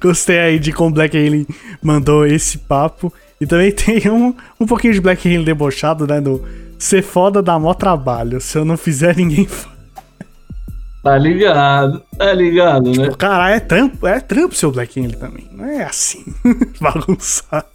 [0.02, 1.48] Gostei aí de como Black Alien
[1.82, 3.14] mandou esse papo.
[3.40, 6.20] E também tem um, um pouquinho de Black Alien debochado, né?
[6.20, 6.44] Do
[6.78, 8.42] ser foda dá mó trabalho.
[8.42, 9.74] Se eu não fizer, ninguém faz.
[11.02, 13.04] Tá ligado, tá ligado, né?
[13.04, 15.50] Tipo, cara, é trampo, é trampo seu Black Alien também.
[15.52, 16.24] Não é assim,
[16.80, 17.73] bagunçado.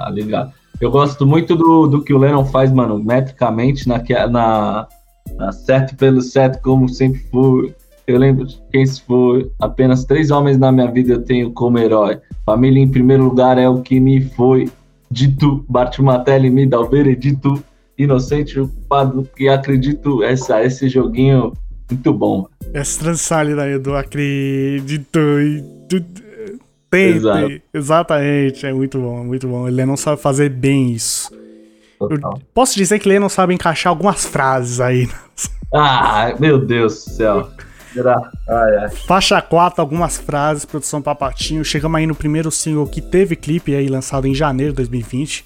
[0.00, 0.50] Tá ligado.
[0.80, 4.88] Eu gosto muito do, do que o Lennon faz, mano, metricamente, na, na,
[5.36, 7.74] na certo pelo certo, como sempre foi.
[8.06, 9.50] Eu lembro quem se foi.
[9.60, 12.18] Apenas três homens na minha vida eu tenho como herói.
[12.46, 14.70] Família em primeiro lugar é o que me foi
[15.10, 15.62] dito.
[15.68, 17.62] Bart Matelli me dá o veredito.
[17.98, 20.22] Inocente, o culpado que acredito.
[20.22, 21.52] Essa, esse joguinho
[21.90, 22.46] muito bom.
[22.72, 25.62] Essa transição ali daí do acredito e
[26.90, 27.18] Tente.
[27.18, 27.62] Exato.
[27.72, 28.66] Exatamente.
[28.66, 29.68] É muito bom, muito bom.
[29.68, 31.30] Ele não sabe fazer bem isso.
[32.54, 35.08] Posso dizer que ele não sabe encaixar algumas frases aí.
[35.72, 37.50] Ah, meu Deus do céu.
[38.48, 38.90] Ai, ai.
[39.06, 41.64] Faixa 4, algumas frases, produção Papatinho.
[41.64, 45.44] Chegamos aí no primeiro single que teve clipe aí lançado em janeiro de 2020.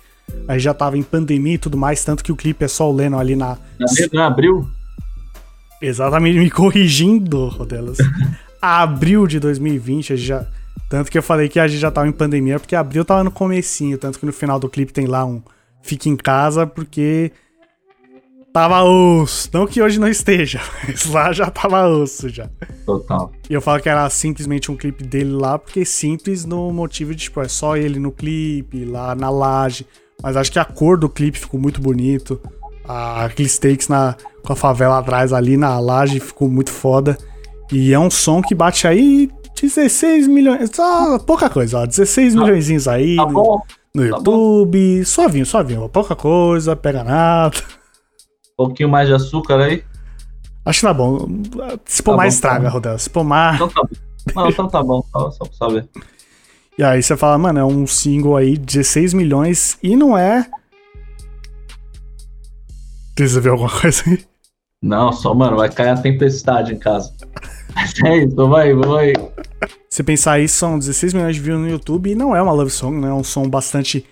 [0.49, 2.95] Aí já tava em pandemia e tudo mais, tanto que o clipe é só o
[2.95, 3.59] Leno ali na.
[3.79, 4.69] Janeiro, abril?
[5.81, 7.99] Exatamente, me corrigindo, Rodelas.
[8.61, 10.47] abril de 2020, a gente já
[10.89, 13.31] tanto que eu falei que a gente já tava em pandemia, porque abril tava no
[13.31, 15.43] comecinho, tanto que no final do clipe tem lá um
[15.85, 17.31] Fique em casa, porque
[18.55, 19.51] tava osso.
[19.53, 22.49] Não que hoje não esteja, mas lá já tava osso já.
[22.87, 23.31] Total.
[23.51, 27.25] E eu falo que era simplesmente um clipe dele lá, porque simples no motivo de,
[27.25, 29.87] tipo, é só ele no clipe, lá na laje.
[30.23, 32.41] Mas acho que a cor do clipe ficou muito bonito.
[32.89, 37.19] aqueles takes na, com a favela atrás ali na laje ficou muito foda.
[37.71, 42.41] E é um som que bate aí 16 milhões, só pouca coisa, ó, 16 tá,
[42.41, 43.63] milhões aí tá no,
[43.95, 45.05] no tá YouTube, bom.
[45.05, 47.57] suavinho, suavinho, pouca coisa, pega nada.
[48.53, 49.85] Um pouquinho mais de açúcar aí?
[50.65, 51.29] Acho que tá bom.
[51.85, 52.99] Se pôr tá mais, bom, estraga, tá Rodel.
[52.99, 53.57] Se pôr mais.
[53.57, 53.89] Então tá bom.
[54.35, 55.89] Não, então tá bom, só, só pra saber.
[56.77, 60.49] E aí você fala, mano, é um single aí, 16 milhões, e não é.
[63.15, 64.25] Precisa ver alguma coisa aí?
[64.83, 67.15] Não, só, mano, vai cair a tempestade em casa.
[68.05, 69.13] É isso, vai, vai.
[69.89, 72.71] Se pensar isso, são 16 milhões de views no YouTube e não é uma love
[72.71, 73.09] song, né?
[73.09, 74.05] É um som bastante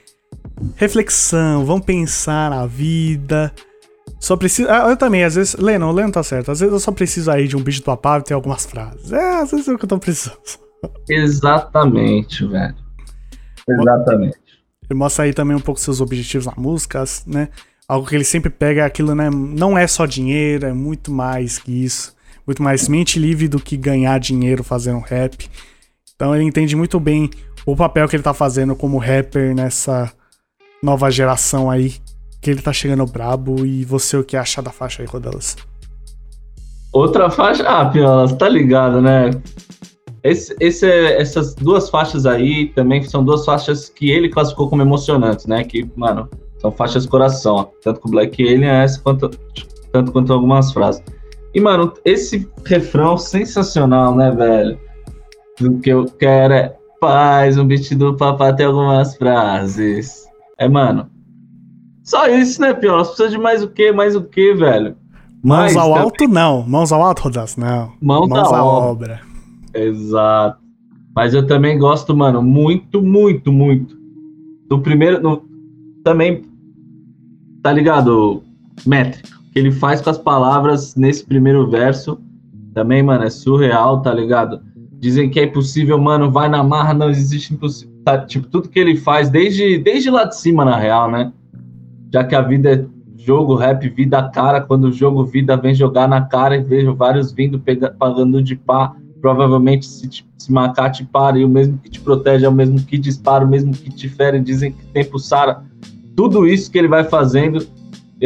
[0.77, 3.53] reflexão, vamos pensar na vida.
[4.21, 4.69] Só preciso.
[4.71, 5.55] Ah, eu também, às vezes.
[5.55, 6.51] Leno, o Leno tá certo.
[6.51, 9.13] Às vezes eu só preciso aí de um bicho do papai e ter algumas frases.
[9.13, 10.39] É, às vezes é o que eu tô precisando.
[11.09, 12.75] Exatamente, velho.
[13.69, 14.39] Exatamente.
[14.89, 17.49] Ele mostra aí também um pouco seus objetivos na música, né?
[17.89, 19.29] Algo que ele sempre pega é aquilo, né?
[19.31, 22.15] Não é só dinheiro, é muito mais que isso.
[22.47, 25.49] Muito mais mente livre do que ganhar dinheiro fazendo rap.
[26.15, 27.31] Então ele entende muito bem
[27.65, 30.13] o papel que ele tá fazendo como rapper nessa
[30.83, 31.95] nova geração aí.
[32.41, 33.65] Que ele tá chegando brabo.
[33.65, 35.57] E você, o que acha da faixa aí, Rodelas?
[36.93, 37.63] Outra faixa.
[37.67, 39.31] Ah, Piolas, tá ligado, né?
[40.23, 45.47] Esse, esse, essas duas faixas aí também são duas faixas que ele classificou como emocionantes,
[45.47, 45.65] né?
[45.65, 46.29] Que, mano,
[46.59, 47.65] são faixas coração, ó.
[47.83, 49.29] tanto com Black Alien essa quanto
[49.93, 51.03] tanto quanto algumas frases.
[51.55, 54.79] E mano, esse refrão sensacional, né, velho?
[55.61, 60.25] O que eu quero é paz, um beat do papá tem algumas frases.
[60.59, 61.11] É, mano.
[62.05, 62.99] Só isso, né, Pior?
[62.99, 63.93] Nós precisamos de mais o quê?
[63.93, 64.97] Mais o quê, velho?
[65.43, 66.03] Mãos mais, ao também.
[66.03, 66.63] alto, não.
[66.63, 67.93] Mãos ao alto, Rodas, não.
[68.01, 69.21] Mãos, Mãos à obra.
[69.21, 69.21] obra.
[69.75, 70.59] Exato.
[71.15, 73.97] Mas eu também gosto, mano, muito, muito, muito.
[74.69, 75.21] Do primeiro.
[75.21, 75.45] No,
[76.03, 76.45] também.
[77.63, 78.43] Tá ligado?
[78.87, 79.42] Métrica.
[79.53, 82.19] Que ele faz com as palavras nesse primeiro verso.
[82.75, 84.61] Também, mano, é surreal, tá ligado?
[84.99, 86.31] Dizem que é impossível, mano.
[86.31, 87.93] Vai na marra, não existe impossível.
[88.05, 91.33] Tá, tipo, tudo que ele faz, desde, desde lá de cima, na real, né?
[92.13, 92.85] Já que a vida é
[93.17, 94.61] jogo, rap, vida cara.
[94.61, 98.57] Quando o jogo vida vem jogar na cara e vejo vários vindo pega, pagando de
[98.57, 100.53] pá provavelmente se, te, se
[100.93, 103.73] te para e o mesmo que te protege é o mesmo que dispara, o mesmo
[103.73, 105.63] que te fere, dizem que tempo sara.
[106.17, 107.65] Tudo isso que ele vai fazendo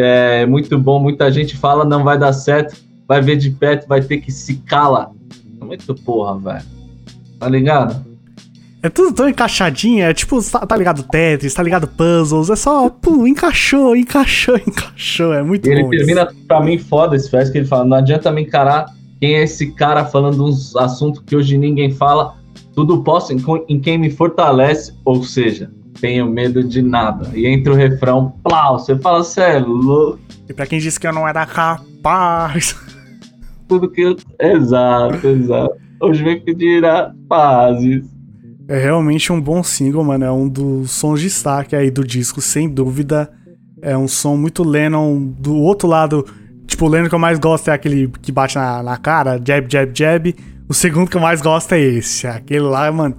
[0.00, 1.00] é muito bom.
[1.00, 4.56] Muita gente fala não vai dar certo, vai ver de perto, vai ter que se
[4.56, 5.10] cala.
[5.60, 6.64] Muito porra, velho.
[7.38, 8.04] Tá ligado?
[8.82, 12.88] É tudo tão encaixadinho, é tipo, tá, tá ligado Tetris, tá ligado Puzzles, é só,
[12.88, 15.88] pum, encaixou, encaixou, encaixou, é muito e bom.
[15.88, 16.46] Ele termina isso.
[16.46, 18.86] pra mim foda esse verso que ele fala, não adianta me encarar
[19.20, 22.36] quem é esse cara falando uns assuntos que hoje ninguém fala?
[22.74, 27.30] Tudo posso em, em quem me fortalece, ou seja, tenho medo de nada.
[27.34, 30.18] E entre o refrão, plau, você fala, cê é louco.
[30.48, 32.76] E pra quem disse que eu não era capaz.
[33.68, 34.16] Tudo que eu.
[34.38, 35.74] Exato, exato.
[36.00, 38.04] Hoje vem pedir a pazes.
[38.68, 40.24] É realmente um bom single, mano.
[40.24, 43.30] É um dos sons de destaque aí do disco, sem dúvida.
[43.82, 45.18] É um som muito Lennon.
[45.38, 46.24] Do outro lado,
[46.66, 49.66] Tipo, o Lennon que eu mais gosto é aquele que bate na, na cara, jab,
[49.70, 50.36] jab, jab.
[50.68, 52.26] O segundo que eu mais gosto é esse.
[52.26, 53.16] Aquele lá, mano,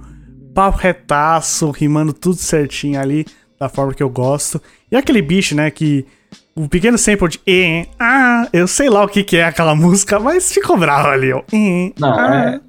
[0.58, 3.24] papo retaço, rimando tudo certinho ali,
[3.60, 4.60] da forma que eu gosto.
[4.90, 6.04] E aquele bicho, né, que
[6.52, 10.18] o pequeno sample de e, ah, eu sei lá o que, que é aquela música,
[10.18, 11.44] mas ficou bravo ali, ó.
[11.52, 12.56] E, Não, ah.
[12.56, 12.60] é...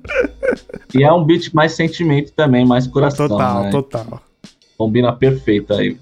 [0.99, 3.28] E é um beat mais sentimento também, mais coração.
[3.28, 3.71] Total, né?
[3.71, 4.21] total.
[4.78, 5.97] Combina perfeito aí.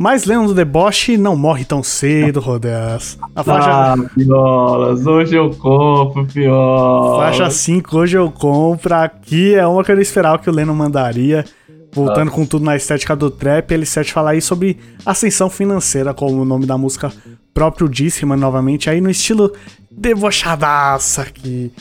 [0.00, 3.18] Mas Leão do Deboche não morre tão cedo, Rodelas.
[3.34, 3.68] A faixa.
[3.68, 7.36] Ah, Piolas, hoje eu compro, Piolas.
[7.36, 8.94] Faixa 5, hoje eu compro.
[8.94, 11.44] Aqui é uma que eu não esperava que o Lennon mandaria.
[11.92, 12.30] Voltando ah.
[12.30, 16.44] com tudo na estética do trap, ele certo falar aí sobre ascensão financeira, como o
[16.44, 17.12] nome da música
[17.52, 19.52] próprio disse, mano, novamente, aí no estilo
[19.90, 21.72] debochadaça aqui.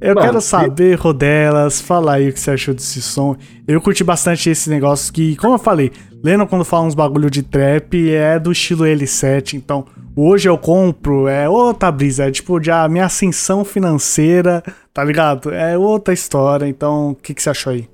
[0.00, 3.34] Eu Mano, quero saber, Rodelas, fala aí o que você achou desse som.
[3.66, 5.90] Eu curti bastante esse negócio que, como eu falei,
[6.22, 9.84] Lendo quando fala uns bagulho de trap é do estilo L7, então
[10.16, 15.50] hoje eu compro, é outra brisa, é tipo de a minha ascensão financeira, tá ligado?
[15.50, 17.88] É outra história, então o que, que você achou aí?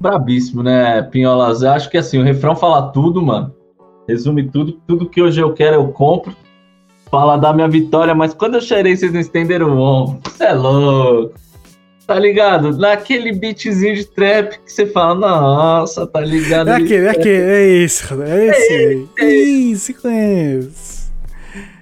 [0.00, 1.60] Brabíssimo, né, Pinholas?
[1.60, 3.54] Eu acho que assim, o refrão fala tudo, mano.
[4.08, 6.34] Resume tudo, tudo que hoje eu quero eu compro
[7.12, 10.20] fala da minha vitória, mas quando eu cheirei, vocês não estenderam o ombro.
[10.24, 11.34] Você é louco.
[12.06, 12.76] Tá ligado?
[12.78, 16.68] Naquele beatzinho de trap que você fala, nossa, tá ligado?
[16.68, 18.72] É aquele, é aquele, é esse, é esse.
[18.72, 21.12] É esse, é esse conhece.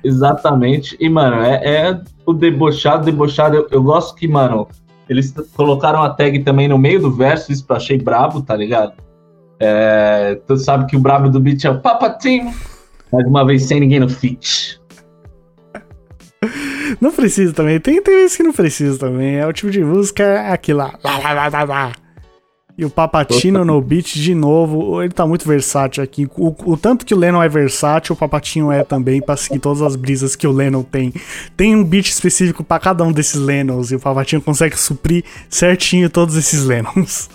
[0.02, 0.96] Exatamente.
[0.98, 3.56] E, mano, é, é o debochado, debochado.
[3.56, 4.66] Eu, eu, gosto que, mano,
[5.08, 8.94] eles colocaram a tag também no meio do verso, isso eu achei brabo, tá ligado?
[9.60, 12.52] É, tu sabe que o brabo do beat é o Papatinho.
[13.12, 14.79] Mais uma vez, sem ninguém no feat.
[17.00, 17.78] Não precisa também.
[17.78, 19.36] Tem, tem vezes que não precisa também.
[19.36, 20.98] É o tipo de música aquilo lá.
[21.02, 21.92] lá, lá, lá, lá, lá.
[22.80, 26.26] E o Papatino no beat de novo, ele tá muito versátil aqui.
[26.34, 29.82] O, o, tanto que o Lennon é versátil, o Papatinho é também, pra seguir todas
[29.82, 31.12] as brisas que o Lennon tem.
[31.54, 36.08] Tem um beat específico para cada um desses Lennons, e o Papatinho consegue suprir certinho
[36.08, 37.28] todos esses Lennons.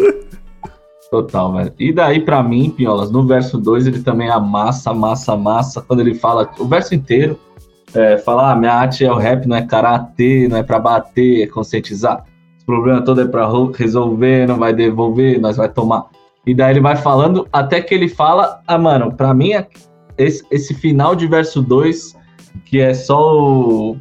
[1.12, 1.74] Total, velho.
[1.78, 5.80] E daí, para mim, Piolas, no verso 2 ele também amassa, amassa, amassa.
[5.80, 7.40] Quando ele fala, o verso inteiro,
[7.96, 11.44] é, fala, ah, minha arte é o rap, não é karatê, não é pra bater,
[11.44, 12.26] é conscientizar.
[12.64, 16.06] O problema todo é pra resolver, não vai devolver, nós vai tomar.
[16.46, 19.68] E daí ele vai falando, até que ele fala, ah, mano, pra mim, é
[20.18, 22.16] esse, esse final de verso 2,
[22.66, 23.98] que é só o,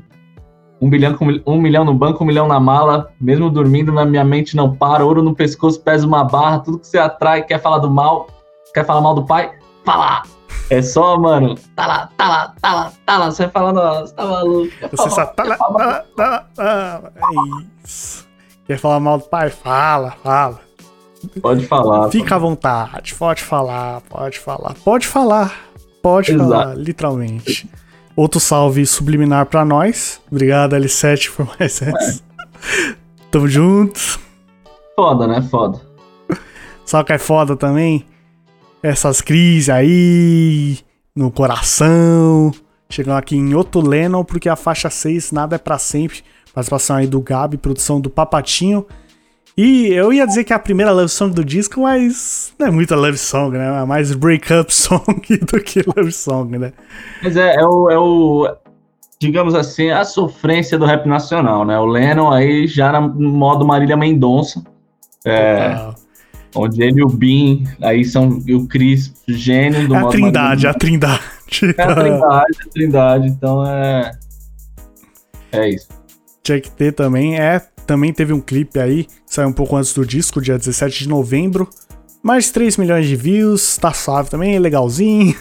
[0.81, 1.17] um, bilhão,
[1.47, 5.05] um milhão no banco, um milhão na mala, mesmo dormindo, na minha mente não para,
[5.05, 8.27] ouro no pescoço, pesa uma barra, tudo que você atrai, quer falar do mal,
[8.75, 9.53] quer falar mal do pai,
[9.85, 10.23] fala!
[10.71, 14.15] É só, mano, tá lá, tá lá, tá lá, tá lá, você vai falando, você
[14.15, 14.73] tá maluco.
[14.91, 18.27] Você só tá lá, tá lá, tá lá, é isso.
[18.67, 19.51] Quer falar mal do pai?
[19.51, 20.61] Fala, fala.
[21.41, 22.11] Pode falar.
[22.11, 25.55] Fica à vontade, pode falar, pode falar, pode falar,
[26.03, 26.51] pode Exato.
[26.51, 27.69] falar, literalmente.
[28.17, 30.21] Outro salve subliminar para nós.
[30.31, 32.21] Obrigado, L7, por mais essa.
[32.21, 32.95] É.
[33.31, 34.19] Tamo juntos.
[34.97, 35.43] Foda, né?
[35.43, 35.81] Foda.
[36.87, 38.07] Só que é foda também?
[38.85, 40.77] Essas crises aí,
[41.17, 42.53] no coração.
[42.91, 46.23] Chegando aqui em outro Lennon, porque a faixa 6, Nada é para Sempre.
[46.53, 48.85] Participação aí do Gabi, produção do Papatinho.
[49.57, 52.71] E eu ia dizer que é a primeira love song do disco, mas não é
[52.71, 53.81] muita love song, né?
[53.81, 56.75] É mais break-up song do que love song, né?
[57.23, 58.55] Mas é, é, o, é o,
[59.19, 61.79] digamos assim, a sofrência do rap nacional, né?
[61.79, 64.63] O Lennon aí já no modo Marília Mendonça.
[65.25, 65.94] É,
[66.55, 70.67] onde ele e o Bin, aí são e o Chris, gênio do é a trindade,
[70.67, 71.23] a trindade.
[71.77, 74.11] É a trindade, a trindade, então é...
[75.53, 75.89] É isso.
[76.43, 80.05] Tinha que ter também, é também teve um clipe aí, saiu um pouco antes do
[80.05, 81.69] disco, dia 17 de novembro.
[82.23, 85.37] Mais 3 milhões de views, tá suave também, legalzinho.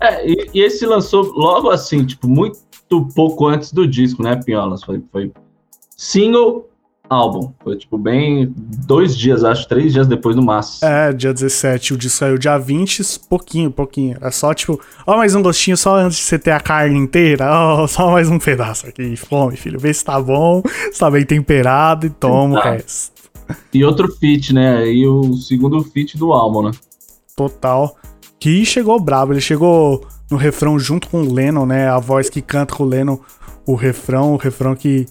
[0.00, 2.58] É, e, e, esse lançou logo assim, tipo, muito
[3.14, 4.82] pouco antes do disco, né, Pinholas?
[4.82, 5.32] Foi, foi
[5.96, 6.68] single,
[7.08, 7.52] álbum.
[7.62, 8.52] Foi, tipo, bem.
[8.86, 10.88] Dois dias, acho, três dias depois do máximo.
[10.88, 11.94] É, dia 17.
[11.94, 14.16] O disco saiu dia 20, pouquinho, pouquinho.
[14.20, 17.46] É só, tipo, ó, mais um gostinho só antes de você ter a carne inteira.
[17.50, 19.16] Ó, só mais um pedaço aqui.
[19.16, 19.78] Fome, filho.
[19.78, 22.68] Vê se tá bom, se tá bem temperado e toma Exato.
[22.68, 23.14] o resto.
[23.72, 24.88] E outro feat, né?
[24.90, 26.70] E o segundo feat do álbum, né?
[27.36, 27.96] Total.
[28.40, 29.32] Que chegou brabo.
[29.32, 31.88] Ele chegou no refrão junto com o Lennon, né?
[31.88, 33.18] A voz que canta com o Lennon.
[33.66, 35.06] O refrão, o refrão que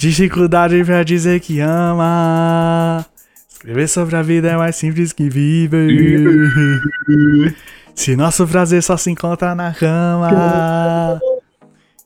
[0.00, 3.04] Dificuldade pra dizer que ama.
[3.46, 5.90] Escrever sobre a vida é mais simples que viver.
[7.94, 11.20] Se nosso prazer só se encontra na cama.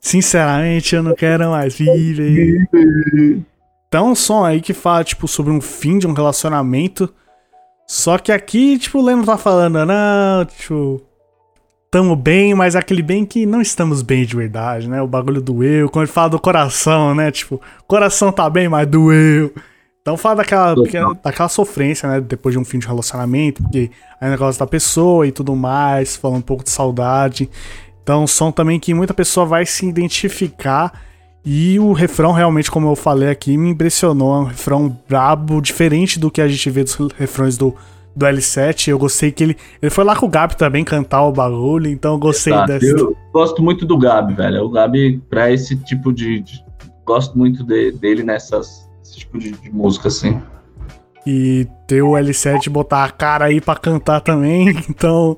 [0.00, 2.68] Sinceramente, eu não quero mais viver.
[3.86, 7.14] Então, um som aí que fala, tipo, sobre um fim de um relacionamento.
[7.86, 11.00] Só que aqui, tipo, o Leno tá falando, não, tipo
[11.94, 15.00] tamo bem, mas aquele bem que não estamos bem de verdade, né?
[15.00, 15.88] O bagulho doeu.
[15.88, 17.30] Quando ele fala do coração, né?
[17.30, 19.54] Tipo, coração tá bem, mas doeu.
[20.02, 20.74] Então fala daquela,
[21.22, 22.20] daquela sofrência, né?
[22.20, 26.16] Depois de um fim de relacionamento, porque aí é negócio da pessoa e tudo mais,
[26.16, 27.48] falando um pouco de saudade.
[28.02, 31.00] Então, som também que muita pessoa vai se identificar.
[31.44, 34.34] E o refrão, realmente, como eu falei aqui, me impressionou.
[34.34, 37.72] É um refrão brabo, diferente do que a gente vê dos refrões do
[38.14, 38.88] do L7.
[38.88, 39.56] Eu gostei que ele.
[39.80, 42.68] Ele foi lá com o Gabi também cantar o bagulho, então eu gostei Exato.
[42.68, 42.86] dessa.
[42.86, 44.64] Eu gosto muito do Gabi, velho.
[44.64, 46.40] O Gabi, pra esse tipo de.
[46.40, 46.64] de
[47.04, 48.88] gosto muito de, dele nessas.
[49.02, 50.40] Esse tipo de, de música, assim.
[51.26, 55.36] E ter o L7 botar a cara aí pra cantar também, então.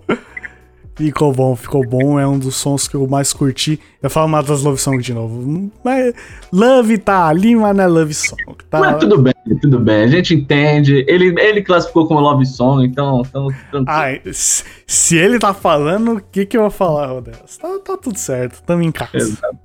[0.96, 2.18] Ficou bom, ficou bom.
[2.18, 3.78] É um dos sons que eu mais curti.
[4.02, 5.70] Eu falo mais das Love Song de novo.
[5.84, 6.14] Mas
[6.50, 8.54] Love tá ali, mas não é Love Song.
[8.70, 8.80] Tá?
[8.80, 10.02] Mas tudo bem, tudo bem.
[10.02, 11.04] A gente entende.
[11.06, 13.22] Ele, ele classificou como Love Song, então.
[13.28, 13.48] então
[13.86, 17.56] Ai, se ele tá falando, o que, que eu vou falar, Rodelas?
[17.56, 19.16] Tá, tá tudo certo, tamo em casa.
[19.16, 19.58] Exato.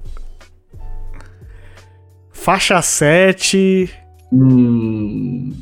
[2.32, 3.90] Faixa 7.
[4.32, 5.54] Hum.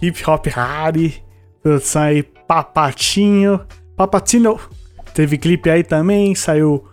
[0.00, 1.14] Hip Hop Harry.
[1.62, 3.60] Produção aí, Papatinho.
[3.96, 4.60] Papatino
[5.16, 6.84] Teve clipe aí também, saiu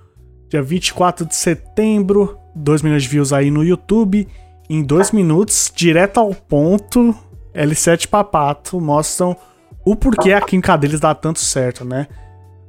[0.47, 4.25] dia 24 de setembro, 2 milhões de views aí no YouTube.
[4.73, 7.15] Em 2 minutos, direto ao ponto,
[7.53, 9.37] L7 Papato mostram
[9.85, 12.07] o porquê a química deles dá tanto certo, né?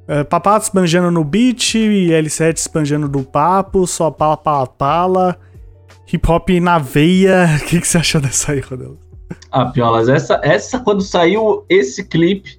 [0.06, 5.38] É, Papato esbanjando no beat e L7 esbanjando no papo, só pala, pala, pala.
[6.12, 7.48] Hip hop na veia.
[7.56, 8.98] O que, que você achou dessa aí, Rodel?
[9.50, 12.58] Ah, Piolas, essa, essa quando saiu esse clipe,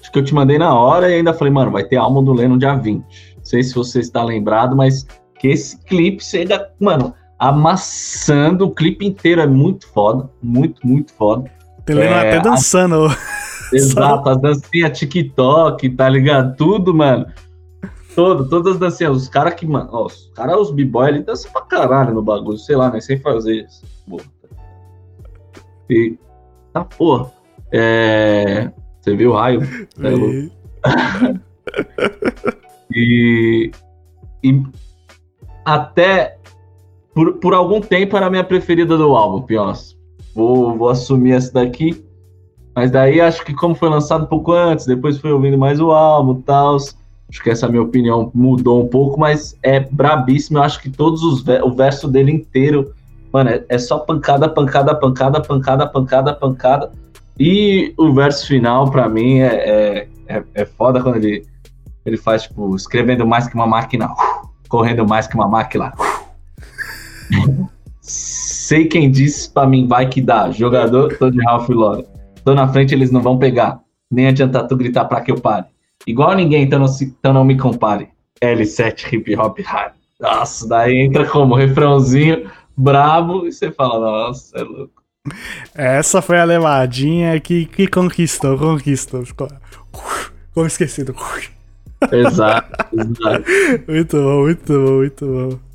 [0.00, 2.32] Acho que eu te mandei na hora e ainda falei, mano, vai ter álbum do
[2.32, 3.04] Lennon dia 20.
[3.36, 5.06] Não sei se você está lembrado, mas
[5.38, 9.40] que esse clipe chega, mano, amassando o clipe inteiro.
[9.40, 11.50] É muito foda, muito, muito foda.
[11.84, 13.06] Tem Lennon é, até dançando.
[13.06, 13.16] A...
[13.72, 16.56] Exato, as dancinhas TikTok, tá ligado?
[16.56, 17.26] Tudo, mano.
[18.14, 19.16] Todo, todas as dancinhas.
[19.16, 22.58] Os caras que, mano, ó, os caras, os b-boy ali dançam pra caralho no bagulho,
[22.58, 23.00] sei lá, né?
[23.00, 23.84] Sem fazer isso.
[25.88, 26.18] E.
[26.72, 27.30] Tá, porra.
[27.72, 28.70] É.
[29.00, 29.60] Você viu o raio?
[30.02, 31.36] É
[32.94, 33.70] e.
[34.42, 34.62] E.
[35.64, 36.38] Até.
[37.16, 39.96] Por, por algum tempo era a minha preferida do álbum, Pions.
[40.34, 42.04] Vou, vou assumir essa daqui.
[42.74, 46.38] Mas daí acho que como foi lançado pouco antes, depois fui ouvindo mais o álbum
[46.38, 46.76] e tal.
[46.76, 50.58] Acho que essa minha opinião mudou um pouco, mas é brabíssimo.
[50.58, 52.92] Eu acho que todos os o verso dele inteiro,
[53.32, 56.92] mano, é, é só pancada, pancada, pancada, pancada, pancada, pancada.
[57.40, 61.46] E o verso final, para mim, é, é, é, é, foda quando ele,
[62.04, 64.06] ele faz, tipo, escrevendo mais que uma máquina,
[64.68, 65.94] correndo mais que uma máquina.
[68.00, 70.50] Sei quem disse pra mim, vai que dá.
[70.50, 72.04] Jogador, tô de Ralph Lauren.
[72.44, 73.80] Tô na frente, eles não vão pegar.
[74.10, 75.66] Nem adianta tu gritar pra que eu pare.
[76.06, 78.08] Igual ninguém, então não, então não me compare.
[78.40, 79.92] L7 hip hop hard.
[80.20, 85.02] Nossa, daí entra como refrãozinho brabo e você fala, nossa, é louco.
[85.74, 89.24] Essa foi a levadinha que, que conquistou, conquistou.
[89.24, 91.14] Ficou, esquecido.
[92.12, 93.44] Exato, exato.
[93.88, 95.65] Muito bom, muito bom, muito bom.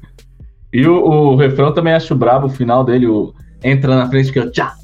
[0.74, 4.40] E o, o refrão também acho brabo, o final dele, o entra na frente que
[4.40, 4.76] eu tchá,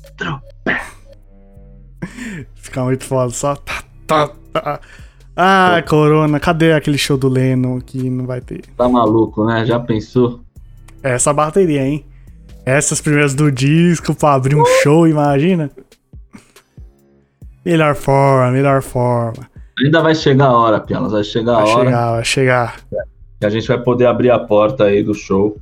[2.55, 4.79] Fica muito foda, só tá, tá, tá.
[5.35, 8.61] Ah, Corona, cadê aquele show do Leno que não vai ter?
[8.75, 9.65] Tá maluco, né?
[9.65, 10.41] Já pensou?
[11.03, 12.05] Essa bateria, hein?
[12.65, 15.69] Essas primeiras do disco pra abrir um show, imagina?
[17.63, 19.47] Melhor forma, melhor forma.
[19.79, 21.75] Ainda vai chegar a hora, Pianos, vai chegar a vai hora.
[21.75, 22.75] Vai chegar, vai chegar.
[23.39, 25.57] Que a gente vai poder abrir a porta aí do show.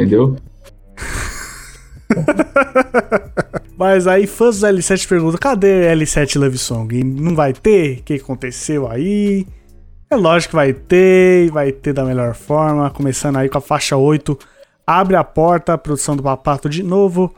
[0.00, 0.36] Entendeu?
[3.76, 6.98] Mas aí fãs do L7 perguntam: cadê L7 Love Song?
[6.98, 7.98] E não vai ter?
[7.98, 9.46] O que aconteceu aí?
[10.10, 12.90] É lógico que vai ter, vai ter da melhor forma.
[12.90, 14.38] Começando aí com a faixa 8.
[14.86, 17.32] Abre a porta, produção do Papato de novo.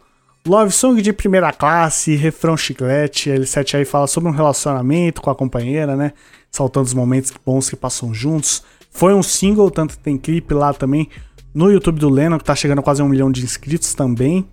[0.46, 3.28] Love Song de primeira classe, refrão chiclete.
[3.30, 6.12] L7 aí fala sobre um relacionamento com a companheira, né?
[6.50, 8.62] Saltando os momentos bons que passam juntos.
[8.90, 11.08] Foi um single, tanto tem clipe lá também
[11.54, 14.46] no YouTube do Lennon, que tá chegando a quase um milhão de inscritos também.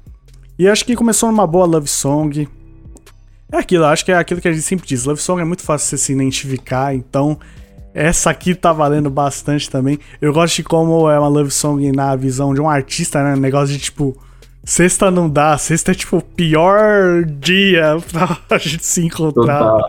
[0.57, 2.47] E acho que começou numa boa love song.
[3.51, 5.05] É aquilo, acho que é aquilo que a gente sempre diz.
[5.05, 7.39] Love song é muito fácil você se identificar, então
[7.93, 9.99] essa aqui tá valendo bastante também.
[10.21, 13.35] Eu gosto de como é uma love song na visão de um artista, né?
[13.35, 14.15] Negócio de tipo,
[14.63, 17.97] sexta não dá, sexta é tipo o pior dia
[18.47, 19.59] pra gente se encontrar.
[19.59, 19.87] Total.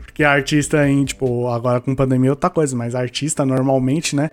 [0.00, 4.30] Porque artista em, tipo, agora com pandemia é outra coisa, mas artista normalmente, né?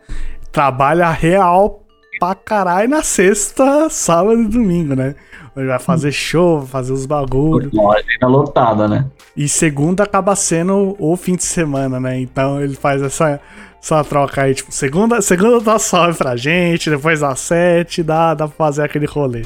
[0.52, 1.81] Trabalha real
[2.22, 5.16] pra caralho na sexta, sábado e domingo, né?
[5.58, 7.74] Ele vai fazer show, fazer os bagulhos.
[7.74, 9.08] Agenda lotada, né?
[9.36, 12.20] E segunda acaba sendo o fim de semana, né?
[12.20, 13.42] Então ele faz essa,
[13.82, 18.48] essa troca aí, tipo, segunda, segunda dá salve pra gente, depois às sete dá, dá
[18.48, 19.42] pra fazer aquele rolê.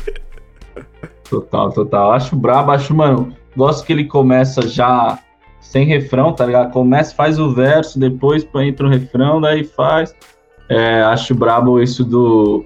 [1.29, 2.11] Total, total.
[2.11, 5.17] Acho brabo, acho, mano, gosto que ele começa já
[5.61, 6.73] sem refrão, tá ligado?
[6.73, 10.13] Começa, faz o verso, depois entra o refrão, daí faz.
[10.69, 12.65] É, acho brabo isso do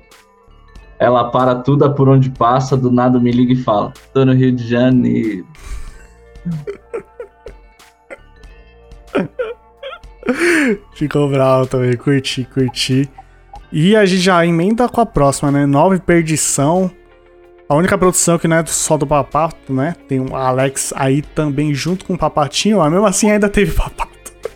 [0.99, 4.51] ela para tudo por onde passa, do nada me liga e fala: tô no Rio
[4.51, 5.47] de Janeiro.
[10.93, 13.09] Ficou bravo também, curti, curti.
[13.71, 15.65] E a gente já emenda com a próxima, né?
[15.65, 16.91] Nova Perdição.
[17.67, 19.95] A única produção que não é só do Papato, né?
[20.07, 24.09] Tem o Alex aí também junto com o Papatinho, mas mesmo assim ainda teve Papato.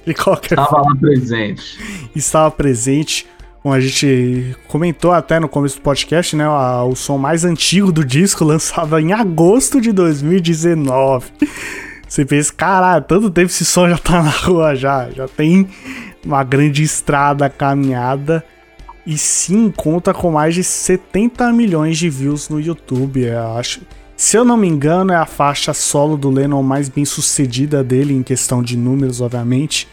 [0.06, 0.94] De qualquer Estava forma.
[0.94, 2.10] lá presente.
[2.16, 3.26] Estava presente.
[3.64, 6.46] Como a gente comentou até no começo do podcast, né?
[6.50, 11.32] O som mais antigo do disco, lançado em agosto de 2019.
[12.06, 15.10] Você pensa, caralho, tanto tempo esse som já tá na rua já.
[15.12, 15.66] Já tem
[16.26, 18.44] uma grande estrada caminhada.
[19.08, 23.22] E sim, conta com mais de 70 milhões de views no YouTube.
[23.22, 23.80] Eu acho.
[24.18, 28.14] Se eu não me engano, é a faixa solo do Lennon mais bem sucedida dele,
[28.14, 29.88] em questão de números, obviamente.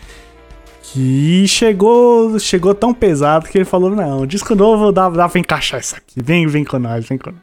[0.93, 5.81] Que chegou, chegou tão pesado que ele falou: Não, disco novo dá, dá pra encaixar
[5.81, 6.21] isso aqui.
[6.23, 7.41] Vem, vem com nós, vem com nós.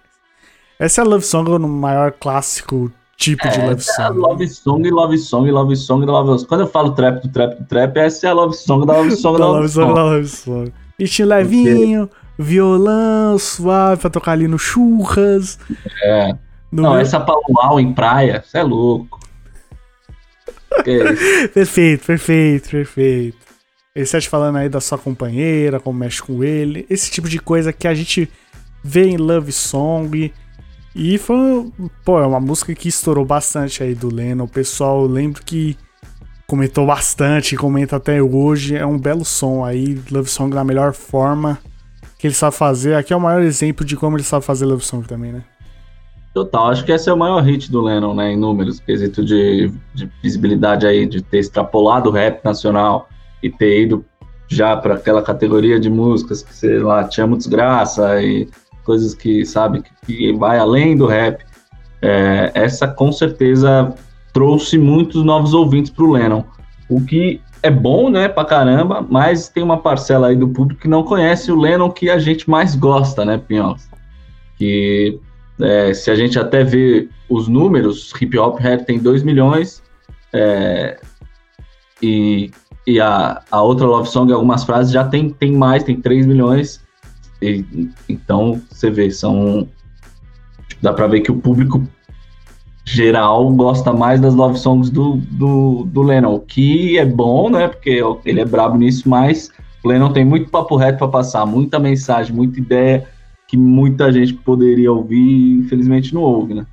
[0.77, 4.01] Essa é a Love Song no maior clássico tipo é, de Love Song.
[4.01, 6.45] É love Song, Love Song, Love Song, Love Song.
[6.47, 9.15] Quando eu falo trap do trap do trap, essa é a Love Song da Love
[9.15, 9.93] Song da Love Song.
[9.93, 10.73] Love Song.
[10.99, 15.57] Ritmo levinho, violão suave pra tocar ali no churras.
[16.03, 16.35] É.
[16.71, 16.99] No Não, meu...
[16.99, 19.16] essa pra luau em praia, você é louco.
[21.53, 23.37] perfeito, perfeito, perfeito.
[23.95, 27.39] Esse tá te falando aí da sua companheira, como mexe com ele, esse tipo de
[27.39, 28.29] coisa que a gente
[28.83, 30.31] vê em Love Song.
[30.95, 31.71] E foi,
[32.05, 34.45] pô, é uma música que estourou bastante aí do Lennon.
[34.45, 35.77] O pessoal, lembro que
[36.45, 38.75] comentou bastante, comenta até hoje.
[38.75, 41.59] É um belo som aí, Love Song na melhor forma
[42.17, 42.95] que ele sabe fazer.
[42.95, 45.43] Aqui é o maior exemplo de como ele sabe fazer Love Song também, né?
[46.33, 49.71] Total, acho que esse é o maior hit do Lennon, né, em números, quesito de,
[49.95, 53.09] de visibilidade aí, de ter extrapolado o rap nacional
[53.41, 54.05] e ter ido
[54.47, 58.47] já para aquela categoria de músicas que, sei lá, tinha muito desgraça e
[58.83, 61.43] coisas que, sabe, que, que vai além do rap.
[62.01, 63.93] É, essa com certeza
[64.31, 66.43] trouxe muitos novos ouvintes para o Lennon,
[66.87, 70.87] o que é bom, né, pra caramba, mas tem uma parcela aí do público que
[70.87, 73.89] não conhece o Lennon que a gente mais gosta, né, Pinhos?
[74.57, 75.19] Que
[75.59, 79.81] é, se a gente até vê os números, Hip Hop Head tem 2 milhões
[80.31, 80.99] é,
[82.01, 82.51] e,
[82.85, 86.81] e a, a outra Love Song, algumas frases, já tem, tem mais, tem 3 milhões.
[87.41, 87.65] E,
[88.07, 89.67] então, você vê, são.
[90.67, 91.81] Tipo, dá pra ver que o público
[92.85, 97.67] geral gosta mais das love songs do, do, do Lennon, o que é bom, né?
[97.67, 99.51] Porque ele é brabo nisso, mas
[99.83, 103.05] o Lennon tem muito papo reto para passar, muita mensagem, muita ideia
[103.47, 106.65] que muita gente poderia ouvir e infelizmente não ouve, né?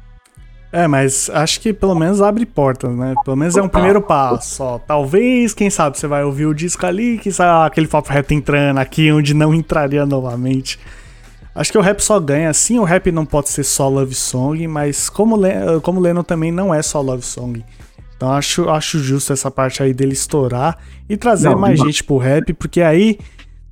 [0.73, 3.15] É, mas acho que pelo menos abre portas, né?
[3.25, 4.61] Pelo menos é um primeiro passo.
[4.61, 4.79] Ó.
[4.81, 8.79] Talvez, quem sabe, você vai ouvir o disco ali, que sabe aquele papo reto entrando
[8.79, 10.81] aqui onde não entraria novamente.
[11.55, 12.53] Acho que o rap só ganha.
[12.53, 16.51] Sim, o rap não pode ser só love song, mas como, Le como Lennon também
[16.51, 17.65] não é só love song.
[18.17, 20.77] Então acho, acho justo essa parte aí dele estourar
[21.09, 21.87] e trazer não, mais não.
[21.87, 23.21] gente pro rap, porque aí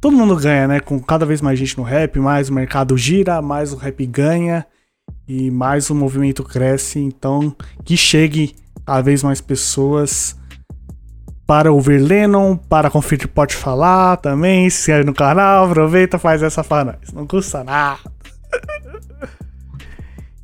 [0.03, 0.81] todo mundo ganha, né?
[0.81, 4.67] Com cada vez mais gente no rap, mais o mercado gira, mais o rap ganha
[5.29, 6.99] e mais o movimento cresce.
[6.99, 10.37] Então que chegue cada vez mais pessoas
[11.47, 16.65] para ouvir Lennon, para conferir Pode Falar também, se inscreve no canal, aproveita, faz essa
[16.65, 17.13] para nós.
[17.13, 18.01] Não custa nada.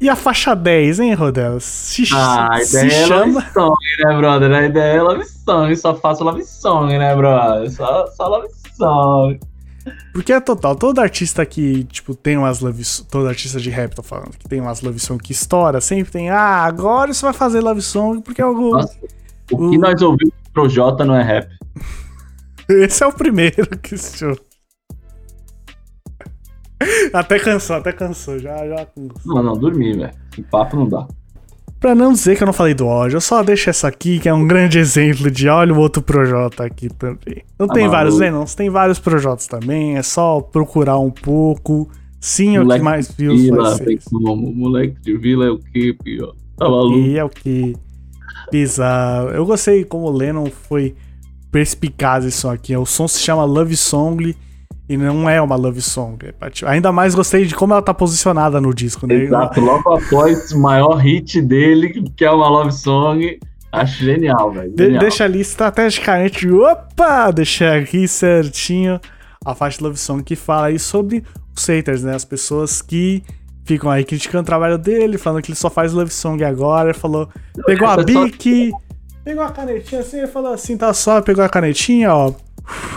[0.00, 1.58] E a faixa 10, hein, Rodel?
[1.58, 3.24] Se, ah, a ideia é chama...
[3.24, 4.52] love song, né, brother?
[4.52, 7.68] A ideia é love song, só faço love song, né, brother?
[7.68, 8.48] Só, só love
[8.78, 9.40] song.
[10.12, 14.02] Porque é total, todo artista que, tipo, tem umas love todo artista de rap, tô
[14.02, 17.60] falando, que tem umas love song que estoura, sempre tem, ah, agora você vai fazer
[17.60, 18.72] love song porque é algo...
[18.72, 18.98] Nossa,
[19.50, 21.48] o, o que nós ouvimos Projota não é rap.
[22.68, 24.36] Esse é o primeiro que assistiu.
[27.12, 28.38] Até cansou, até cansou.
[28.38, 28.86] Já, já
[29.24, 30.12] Não, não, dormi, velho.
[30.30, 31.06] Que papo não dá.
[31.80, 34.28] Pra não dizer que eu não falei do ódio, eu só deixo essa aqui, que
[34.28, 37.44] é um grande exemplo de olha o outro Projota aqui também.
[37.56, 38.30] Não ah, tem vários, né?
[38.32, 41.88] Não, tem vários Projotas também, é só procurar um pouco.
[42.20, 43.78] Sim, é o que mais viu vila,
[44.10, 46.34] como, Moleque de vila é o que, pior?
[46.56, 46.98] Tá maluco?
[46.98, 47.76] E é o que
[48.50, 49.28] bizarro.
[49.28, 50.96] Eu gostei como o Lennon foi
[51.52, 52.76] perspicaz isso aqui.
[52.76, 54.34] O som se chama Love Song
[54.88, 56.18] e não é uma love song.
[56.26, 56.34] É
[56.66, 59.14] ainda mais gostei de como ela tá posicionada no disco, né?
[59.14, 63.38] Exato, logo após o maior hit dele, que é uma love song.
[63.70, 64.70] Acho genial, velho.
[64.74, 66.50] De deixa ali estrategicamente.
[66.50, 67.30] Opa!
[67.30, 68.98] Deixei aqui certinho
[69.44, 71.22] a faixa Love Song que fala aí sobre
[71.54, 72.14] os haters, né?
[72.14, 73.22] As pessoas que
[73.64, 76.94] ficam aí criticando o trabalho dele, falando que ele só faz love song agora.
[76.94, 77.28] Falou,
[77.66, 78.72] pegou a bique,
[79.22, 82.32] pegou a canetinha assim, ele falou assim, tá só, pegou a canetinha, ó.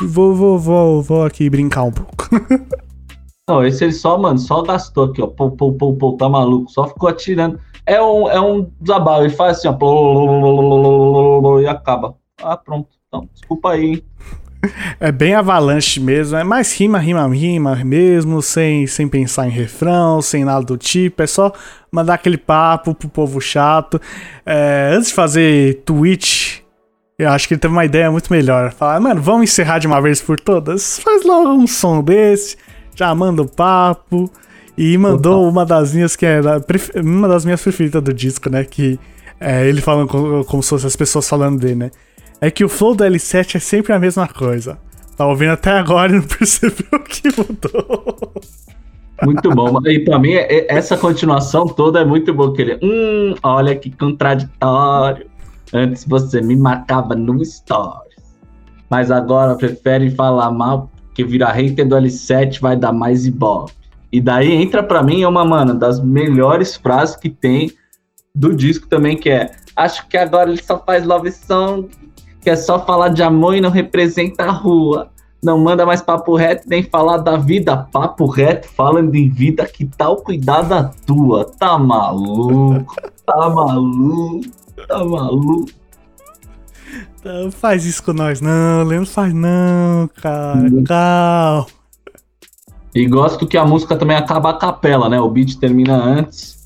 [0.02, 2.30] Vou, vou, vou, vou aqui brincar um pouco.
[3.50, 5.28] Não, esse ele só, mano, só gastou aqui, ó.
[5.28, 6.72] Pô, pô, pô, pô, tá maluco.
[6.72, 7.60] Só ficou atirando.
[7.86, 9.26] É um, é um desabalo.
[9.26, 11.60] Ele faz assim, ó.
[11.60, 12.16] E acaba.
[12.42, 12.88] Ah, pronto.
[13.08, 14.04] Então, desculpa aí, hein?
[15.00, 20.22] É bem avalanche mesmo, é mais rima, rima, rima mesmo, sem, sem pensar em refrão,
[20.22, 21.52] sem nada do tipo, é só
[21.92, 24.00] mandar aquele papo pro povo chato.
[24.46, 26.64] É, antes de fazer tweet,
[27.24, 28.72] eu acho que ele teve uma ideia muito melhor.
[28.72, 31.00] Falar, mano, vamos encerrar de uma vez por todas?
[31.00, 32.58] Faz logo um som desse,
[32.96, 34.32] já manda o papo.
[34.78, 36.40] E mandou uma das minhas que é
[36.96, 38.64] uma das minhas preferidas do disco, né?
[38.64, 38.98] Que
[39.40, 41.92] é ele falando como, como se fossem as pessoas falando dele, né?
[42.42, 44.80] é que o flow do L7 é sempre a mesma coisa.
[45.16, 48.34] Tá ouvindo até agora e não percebeu o que mudou.
[49.24, 49.80] Muito bom.
[49.86, 52.52] E pra mim, é, essa continuação toda é muito boa.
[52.56, 55.28] Que ele, hum, olha que contraditório.
[55.74, 58.16] Antes você me marcava no Stories.
[58.90, 63.74] Mas agora prefere falar mal que virar hater do L7 vai dar mais ibope.
[64.12, 67.72] E daí entra pra mim uma, mano, das melhores frases que tem
[68.36, 71.90] do disco também, que é Acho que agora ele só faz love song
[72.42, 75.10] que é só falar de amor e não representa a rua.
[75.44, 77.78] Não manda mais papo reto nem falar da vida.
[77.92, 81.46] Papo reto falando em vida, que tal cuidar da tua?
[81.46, 82.96] Tá maluco?
[83.26, 84.42] Tá maluco?
[84.88, 85.66] Tá maluco?
[87.24, 88.84] Não faz isso com nós, não.
[88.84, 90.58] Leandro faz não, cara.
[90.58, 90.84] Hum.
[90.84, 91.68] Calma.
[92.94, 95.20] E gosto que a música também acaba a capela, né?
[95.20, 96.66] O beat termina antes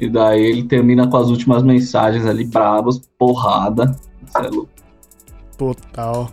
[0.00, 3.94] E daí ele termina com as últimas mensagens ali, bravas, porrada.
[4.26, 4.70] Isso é louco.
[5.58, 6.30] Total.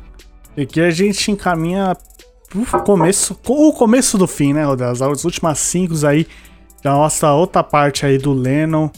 [0.55, 1.97] E aqui a gente encaminha
[2.49, 5.01] pro começo, o começo do fim, né, Rodas?
[5.01, 6.27] As últimas cinco aí
[6.83, 8.89] já mostra outra parte aí do Lennon.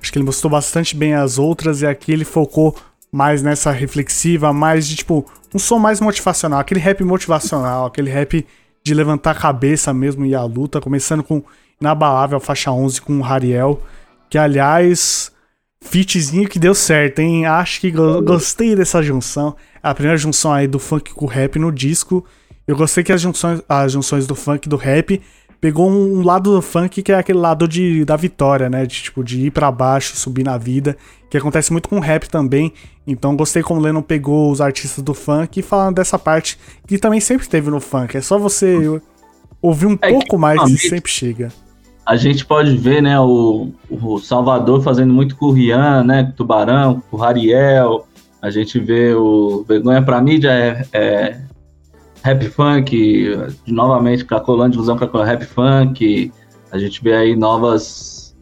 [0.00, 2.76] Acho que ele mostrou bastante bem as outras e aqui ele focou
[3.12, 8.46] mais nessa reflexiva, mais de tipo, um som mais motivacional, aquele rap motivacional, aquele rap
[8.82, 11.42] de levantar a cabeça mesmo e a luta, começando com
[11.80, 13.82] Inabalável, faixa 11 com o Hariel,
[14.28, 15.32] que aliás,
[15.80, 17.46] fitzinho que deu certo, hein?
[17.46, 19.56] Acho que go gostei dessa junção.
[19.82, 22.24] É a primeira junção aí do funk com o rap no disco.
[22.66, 25.20] Eu gostei que as junções, as junções do funk e do rap
[25.60, 28.86] pegou um, lado do funk que é aquele lado de, da vitória, né?
[28.86, 30.96] De, tipo, de ir para baixo, subir na vida,
[31.28, 32.72] que acontece muito com o rap também.
[33.06, 36.98] Então gostei como o Lennon pegou os artistas do funk e falando dessa parte que
[36.98, 38.16] também sempre teve no funk.
[38.16, 39.00] É só você
[39.60, 41.52] ouvir um é pouco mais e sempre chega.
[42.06, 47.02] A gente pode ver, né, o, o Salvador fazendo muito com o Rian, né, Tubarão,
[47.10, 48.06] com o Rariel.
[48.42, 51.40] A gente vê o Vergonha pra Mídia é, é
[52.22, 56.32] rap funk, novamente Cracolândia, ilusão Cracolândia, rap funk.
[56.70, 58.36] A gente vê aí novas.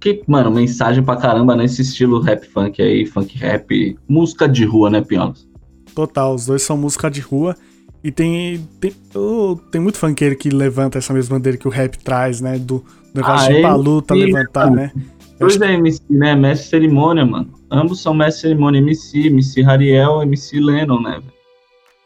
[0.00, 4.90] Que, mano, mensagem pra caramba nesse estilo rap funk aí, funk rap, música de rua,
[4.90, 5.48] né, Pionos?
[5.94, 7.56] Total, os dois são música de rua.
[8.02, 11.98] E tem, tem, oh, tem muito funkeiro que levanta essa mesma bandeira que o rap
[11.98, 12.56] traz, né?
[12.56, 14.76] Do negócio ah, de ir pra luta, levantar, mano.
[14.76, 14.92] né?
[15.40, 16.34] Dois é MC, né?
[16.34, 17.52] Mestre Cerimônia, mano.
[17.70, 21.20] Ambos são Mestre Cerimônia, MC, MC Rariel, MC Lennon, né?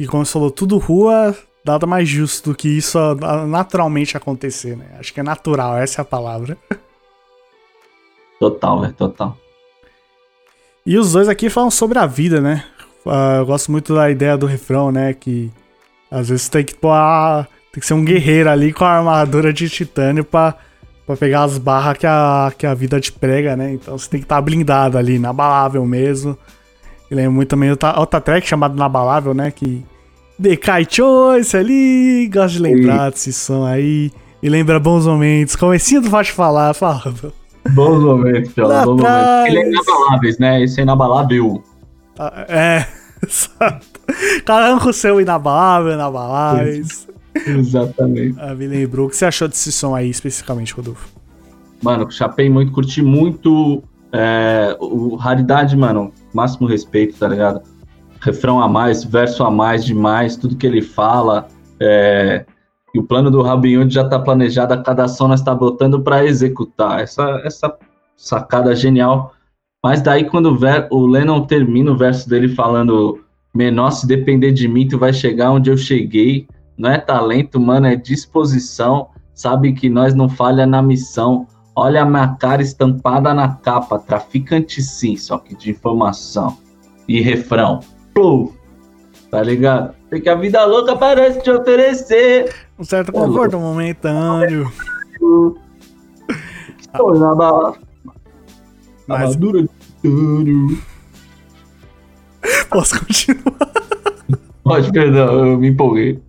[0.02, 1.32] E como você falou, tudo rua,
[1.64, 2.98] nada mais justo do que isso
[3.46, 4.86] naturalmente acontecer, né?
[4.98, 6.58] Acho que é natural, essa é a palavra.
[8.40, 9.38] Total, velho, total.
[10.84, 12.64] E os dois aqui falam sobre a vida, né?
[13.06, 15.14] Uh, eu gosto muito da ideia do refrão, né?
[15.14, 15.48] Que
[16.10, 17.46] às vezes tem que pôr a...
[17.72, 20.56] tem que ser um guerreiro ali com a armadura de titânio pra,
[21.06, 23.74] pra pegar as barras que a, que a vida te prega, né?
[23.74, 26.36] Então você tem que estar tá blindado ali, inabalável mesmo.
[27.08, 29.52] Lembro muito também outra, outra track chamada Inabalável, né?
[29.52, 29.84] Que
[30.42, 34.10] Decai Choice ali, gosto de lembrar desse som aí.
[34.42, 35.54] E lembra bons momentos.
[35.54, 37.32] Comecinho do Faz Falar, falando.
[37.70, 39.46] Bons momentos, Piola, bons momentos.
[39.46, 40.62] Ele é inabaláveis, né?
[40.64, 41.62] Esse é inabalável.
[42.18, 42.86] Ah, é,
[43.24, 43.86] exato.
[44.44, 47.06] Caramba, o seu inabalável, inabaláveis.
[47.46, 48.36] Exatamente.
[48.40, 49.06] Ah, me lembrou.
[49.06, 51.08] O que você achou desse som aí, especificamente, Rodolfo?
[51.80, 53.80] Mano, chapei muito, curti muito.
[54.12, 57.62] É, o Raridade, mano, máximo respeito, tá ligado?
[58.22, 61.48] Refrão a mais, verso a mais demais, tudo que ele fala.
[61.80, 62.46] É,
[62.94, 66.00] e o plano do Robin Hood já está planejado, a cada ação nós está botando
[66.00, 67.00] para executar.
[67.00, 67.76] Essa, essa
[68.16, 69.34] sacada genial.
[69.82, 74.52] Mas daí quando o, ver, o Lennon termina o verso dele falando menor, se depender
[74.52, 76.46] de mim, tu vai chegar onde eu cheguei.
[76.78, 79.08] Não é talento, mano, é disposição.
[79.34, 81.48] Sabe que nós não falha na missão.
[81.74, 83.98] Olha a minha cara estampada na capa.
[83.98, 86.56] Traficante sim, só que de informação.
[87.08, 87.80] E refrão
[88.14, 88.54] flow.
[89.30, 89.94] Tá ligado?
[90.10, 92.54] Porque a vida louca parece te oferecer.
[92.78, 94.70] Um certo conforto momentâneo.
[96.78, 97.74] Estou na bala.
[99.06, 99.34] Mas...
[99.36, 99.66] dura.
[102.68, 103.72] Posso continuar?
[104.62, 106.20] Pode, perdão, eu me empolguei.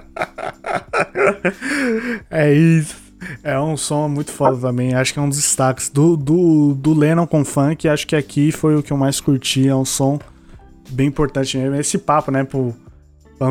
[2.32, 2.96] É isso.
[3.44, 4.94] É um som muito foda também.
[4.94, 7.88] Acho que é um dos destaques do, do, do Lennon com funk.
[7.88, 9.68] Acho que aqui foi o que eu mais curti.
[9.68, 10.20] É um som
[10.90, 11.76] bem importante mesmo.
[11.76, 12.74] Esse papo, né, pro,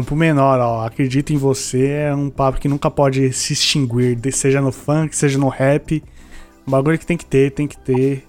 [0.05, 4.61] pro menor, ó, acredita em você, é um papo que nunca pode se extinguir, seja
[4.61, 6.03] no funk, seja no rap.
[6.67, 8.25] Um bagulho que tem que ter, tem que ter.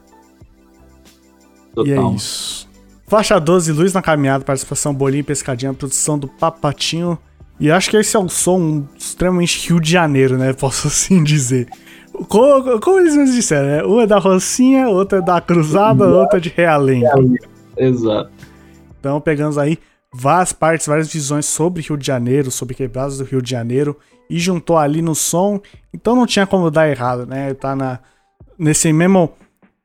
[1.74, 1.88] Total.
[1.88, 2.68] E é isso.
[3.08, 7.18] Faixa 12, Luz na Caminhada, participação Bolinho e Pescadinha, produção do Papatinho.
[7.60, 10.52] E acho que esse é um som extremamente Rio de Janeiro, né?
[10.58, 11.68] Posso assim dizer.
[12.28, 13.84] Como, como eles me disseram, né?
[13.84, 17.38] Um é da Rocinha, outro é da Cruzada, outro é de Realengo.
[17.78, 18.32] Exato.
[19.04, 19.78] Então, pegamos aí
[20.14, 24.00] várias partes, várias visões sobre Rio de Janeiro, sobre quebradas do Rio de Janeiro,
[24.30, 25.60] e juntou ali no som,
[25.94, 27.54] então não tinha como dar errado, né?
[27.54, 28.00] Tá na,
[28.58, 29.34] nesse mesmo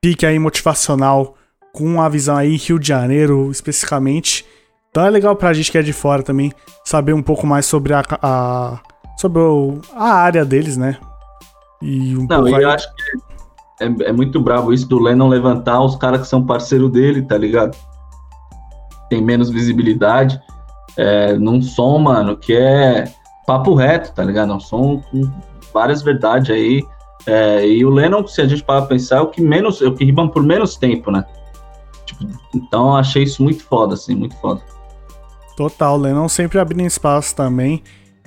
[0.00, 1.34] pique aí motivacional,
[1.72, 4.46] com a visão aí Rio de Janeiro especificamente.
[4.88, 6.52] Então é legal pra gente que é de fora também
[6.84, 8.78] saber um pouco mais sobre a, a
[9.16, 10.96] sobre o, a área deles, né?
[11.82, 12.64] E um não, eu aí...
[12.66, 13.02] acho que
[13.80, 17.36] é, é, muito bravo isso do Lennon levantar os caras que são parceiro dele, tá
[17.36, 17.76] ligado?
[19.08, 20.40] Tem menos visibilidade,
[20.96, 23.10] é, num som, mano, que é
[23.46, 24.52] papo reto, tá ligado?
[24.52, 25.30] É um som com
[25.72, 26.84] várias verdades aí.
[27.26, 29.86] É, e o Lennon, se a gente parar pra pensar, é o que menos, é
[29.86, 31.24] o que rima por menos tempo, né?
[32.04, 34.60] Tipo, então achei isso muito foda, assim, muito foda.
[35.56, 37.82] Total, o Lennon sempre abrindo espaço também.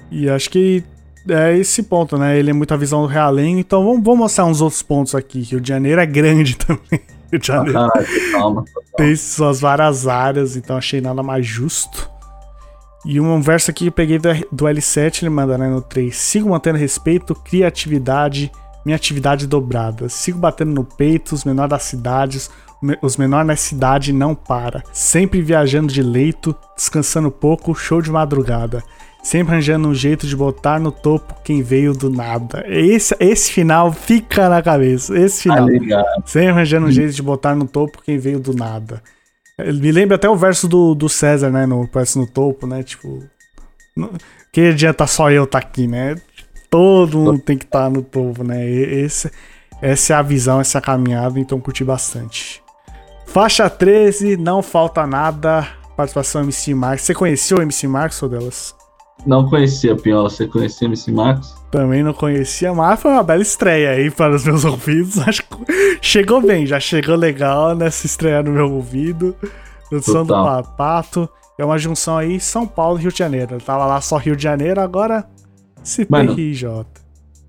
[0.09, 0.83] E acho que
[1.29, 2.37] é esse ponto, né?
[2.37, 5.41] Ele é muita visão do realengo, então vamos, vamos mostrar uns outros pontos aqui.
[5.41, 7.01] Rio de Janeiro é grande também.
[7.31, 7.79] Rio de Janeiro.
[7.79, 7.91] Ah,
[8.31, 8.65] calma,
[8.97, 12.09] Tem suas várias áreas, então achei nada mais justo.
[13.05, 16.15] E um verso aqui que eu peguei do, do L7, ele manda né, no 3.
[16.15, 18.51] Sigo mantendo respeito, criatividade,
[18.85, 20.07] minha atividade dobrada.
[20.07, 22.51] Sigo batendo no peito, os menores das cidades,
[23.01, 24.83] os menores na cidade não para.
[24.93, 28.83] Sempre viajando de leito, descansando pouco, show de madrugada.
[29.23, 32.63] Sempre arranjando um jeito de botar no topo quem veio do nada.
[32.67, 35.17] Esse, esse final fica na cabeça.
[35.17, 35.67] Esse final.
[35.93, 39.01] Ah, Sempre arranjando um jeito de botar no topo quem veio do nada.
[39.59, 41.67] Me lembra até o verso do, do César, né?
[41.67, 42.81] No, parece no topo, né?
[42.81, 43.23] Tipo.
[43.95, 44.11] No,
[44.51, 46.15] que adianta só eu estar tá aqui, né?
[46.69, 48.67] Todo mundo tem que estar tá no topo, né?
[48.67, 49.31] Esse,
[49.81, 52.63] essa é a visão, essa é a caminhada, então curti bastante.
[53.27, 55.67] Faixa 13, não falta nada.
[55.95, 57.05] Participação MC Marcos.
[57.05, 58.80] Você conheceu o MC Marcos ou delas?
[59.25, 60.29] Não conhecia, Pinhol.
[60.29, 61.55] Você conhecia o MC Marcos?
[61.69, 65.19] Também não conhecia, mas foi uma bela estreia aí para os meus ouvidos.
[65.19, 69.35] Acho que chegou bem, já chegou legal nessa estreia no meu ouvido.
[69.89, 71.29] Produção do Papato.
[71.57, 73.55] É uma junção aí São Paulo e Rio de Janeiro.
[73.55, 75.25] Eu tava lá só Rio de Janeiro, agora
[75.83, 76.85] CPRJ.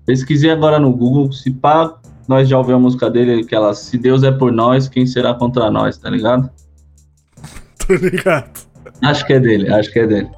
[0.05, 1.97] Pesquisei agora no Google, se pá,
[2.27, 5.71] nós já ouvimos a música dele, aquela Se Deus é por nós, quem será contra
[5.71, 6.49] nós, tá ligado?
[7.87, 8.51] Tô ligado.
[9.01, 10.29] Acho que é dele, acho que é dele.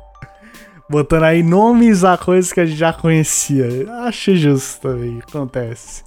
[0.89, 3.67] Botando aí nomes a coisas que a gente já conhecia.
[4.03, 6.03] Acho justo também, acontece.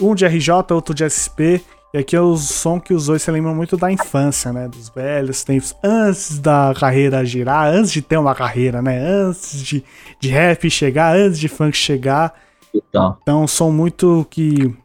[0.00, 1.60] Um de RJ, outro de SP.
[1.92, 4.68] E aqui é o som que os dois se lembram muito da infância, né?
[4.68, 8.98] Dos velhos tempos, antes da carreira girar, antes de ter uma carreira, né?
[8.98, 9.82] Antes de,
[10.20, 12.34] de rap chegar, antes de funk chegar.
[12.74, 14.76] Então, então som muito que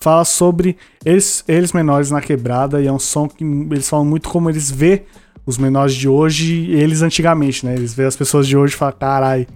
[0.00, 4.28] fala sobre eles, eles menores na quebrada e é um som que eles falam muito
[4.28, 5.04] como eles vê
[5.48, 7.74] os menores de hoje eles antigamente, né?
[7.74, 9.46] Eles vê as pessoas de hoje e falam, carai,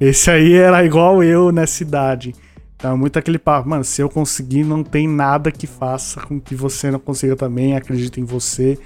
[0.00, 2.34] esse aí era igual eu nessa idade.
[2.74, 6.40] Então é muito aquele papo, mano, se eu conseguir, não tem nada que faça com
[6.40, 8.78] que você não consiga também, acredita em você.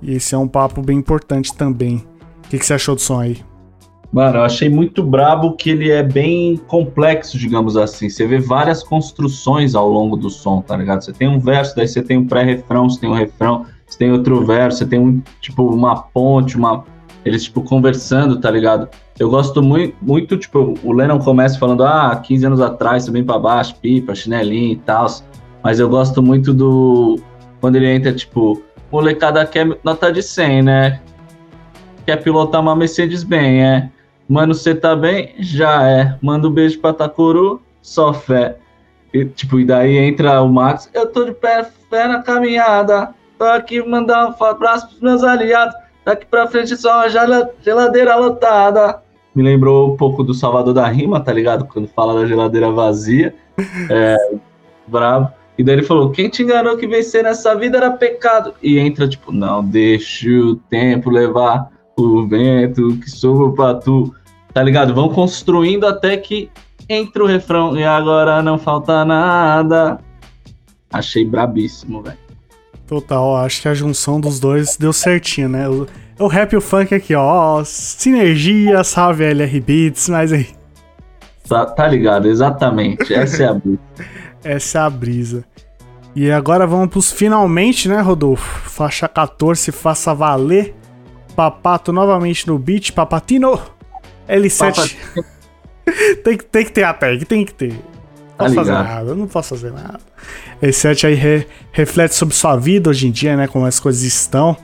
[0.00, 1.96] E esse é um papo bem importante também.
[2.46, 3.44] O que, que você achou do som aí?
[4.10, 8.08] Mano, eu achei muito brabo que ele é bem complexo, digamos assim.
[8.08, 11.04] Você vê várias construções ao longo do som, tá ligado?
[11.04, 14.10] Você tem um verso, daí você tem um pré-refrão, você tem um refrão, você tem
[14.10, 16.84] outro verso, você tem um, tipo, uma ponte, uma.
[17.24, 18.88] Eles, tipo, conversando, tá ligado?
[19.18, 23.38] Eu gosto muito, muito, tipo, o Lennon começa falando, ah, 15 anos atrás, também para
[23.38, 25.06] baixo, pipa, chinelinho e tal.
[25.62, 27.20] Mas eu gosto muito do.
[27.60, 31.00] Quando ele entra, tipo, molecada quer nota de 100, né?
[32.04, 33.90] Quer pilotar uma Mercedes bem, é.
[34.28, 35.34] Mano, você tá bem?
[35.38, 36.18] Já é.
[36.20, 38.56] Manda um beijo pra Takuru, só fé.
[39.14, 40.90] E, tipo, e daí entra o Max.
[40.92, 43.14] Eu tô de pé, fé na caminhada.
[43.38, 45.74] Tô aqui mandando um abraço pros meus aliados.
[46.04, 47.08] Daqui pra frente só uma
[47.62, 49.02] geladeira lotada.
[49.34, 51.64] Me lembrou um pouco do Salvador da Rima, tá ligado?
[51.64, 53.34] Quando fala da geladeira vazia.
[53.90, 54.16] É,
[54.86, 55.32] bravo.
[55.56, 58.54] E daí ele falou: Quem te enganou que vencer nessa vida era pecado?
[58.62, 64.14] E entra, tipo, não deixe o tempo levar o vento que sobrou pra tu.
[64.52, 64.94] Tá ligado?
[64.94, 66.50] Vão construindo até que
[66.88, 69.98] entra o refrão e agora não falta nada.
[70.92, 72.23] Achei brabíssimo, velho.
[72.86, 75.68] Total, acho que a junção dos dois deu certinho, né?
[75.68, 75.86] O,
[76.18, 77.62] o rap e o funk aqui, ó.
[77.64, 80.48] Sinergia, salve LR Beats, mas aí.
[81.48, 83.12] Tá, tá ligado, exatamente.
[83.12, 83.80] Essa é a brisa.
[84.44, 85.44] Essa é a brisa.
[86.14, 88.70] E agora vamos pros finalmente, né, Rodolfo?
[88.70, 90.74] Faixa 14, faça valer.
[91.34, 93.58] Papato novamente no beat, Papatino.
[94.28, 94.96] L7.
[96.22, 97.74] tem, que, tem que ter a tag, tem que ter.
[98.38, 100.00] Não tá posso fazer nada, não posso fazer nada.
[100.62, 103.46] L7 aí re, reflete sobre sua vida hoje em dia, né?
[103.46, 104.56] Como as coisas estão.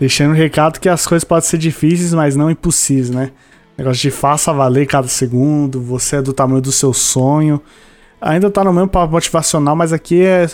[0.00, 3.30] Deixando o recado que as coisas podem ser difíceis, mas não impossíveis, né?
[3.78, 7.60] Negócio de faça valer cada segundo, você é do tamanho do seu sonho.
[8.20, 10.48] Ainda tá no mesmo papo motivacional, mas aqui é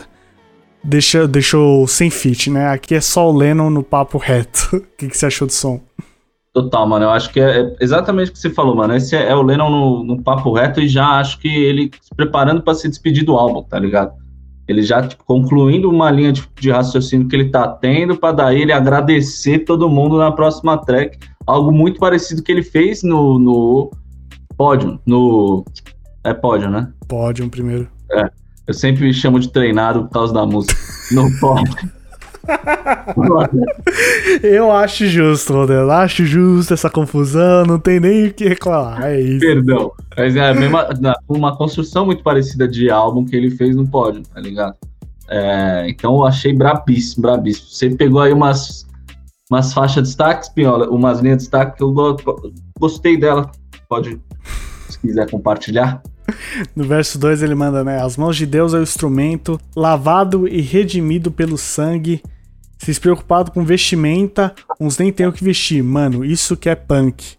[0.82, 2.68] deixa, deixou sem fit, né?
[2.68, 4.76] Aqui é só o Lennon no papo reto.
[4.76, 5.80] o que, que você achou do som?
[6.62, 7.04] Total, mano.
[7.04, 8.96] Eu acho que é, é exatamente o que você falou, mano.
[8.96, 12.12] Esse é, é o Lennon no, no, papo reto e já acho que ele se
[12.16, 14.12] preparando para se despedir do álbum, tá ligado?
[14.66, 18.62] Ele já tipo, concluindo uma linha de, de raciocínio que ele tá tendo para daí
[18.62, 21.18] ele agradecer todo mundo na próxima track.
[21.46, 23.90] Algo muito parecido que ele fez no, no
[24.56, 25.64] pódio, no
[26.24, 26.92] é pódio, né?
[27.06, 27.88] Pódio primeiro.
[28.10, 28.28] É.
[28.66, 30.76] Eu sempre me chamo de treinado por causa da música.
[31.12, 31.70] Não pode.
[34.42, 35.90] Eu acho justo, Rodel.
[35.90, 39.02] Acho justo essa confusão, não tem nem o que reclamar.
[39.04, 39.40] É isso.
[39.40, 39.92] Perdão.
[40.16, 40.88] Mas é mesma,
[41.28, 44.74] uma construção muito parecida de álbum que ele fez no pódio, tá ligado?
[45.28, 47.68] É, então eu achei brabíssimo, brabíssimo.
[47.68, 48.86] Você pegou aí umas,
[49.50, 51.94] umas faixas de destaque, Pinhola, umas linhas de destaque que eu
[52.78, 53.50] gostei dela.
[53.88, 54.18] Pode
[54.88, 56.02] se quiser compartilhar.
[56.74, 58.02] No verso 2 ele manda, né?
[58.02, 62.22] As mãos de Deus é o instrumento, lavado e redimido pelo sangue.
[62.78, 65.82] Se preocupado com vestimenta, uns nem tem o que vestir.
[65.82, 67.36] Mano, isso que é punk.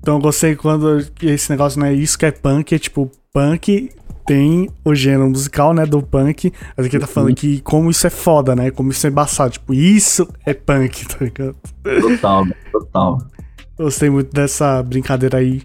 [0.00, 3.90] Então eu gostei quando esse negócio não é isso que é punk, é tipo, punk
[4.26, 8.10] tem o gênero musical, né, do punk, mas aqui tá falando que como isso é
[8.10, 11.56] foda, né, como isso é embaçado, tipo, isso é punk, tá ligado?
[11.82, 13.22] Total, total.
[13.78, 15.62] Gostei muito dessa brincadeira aí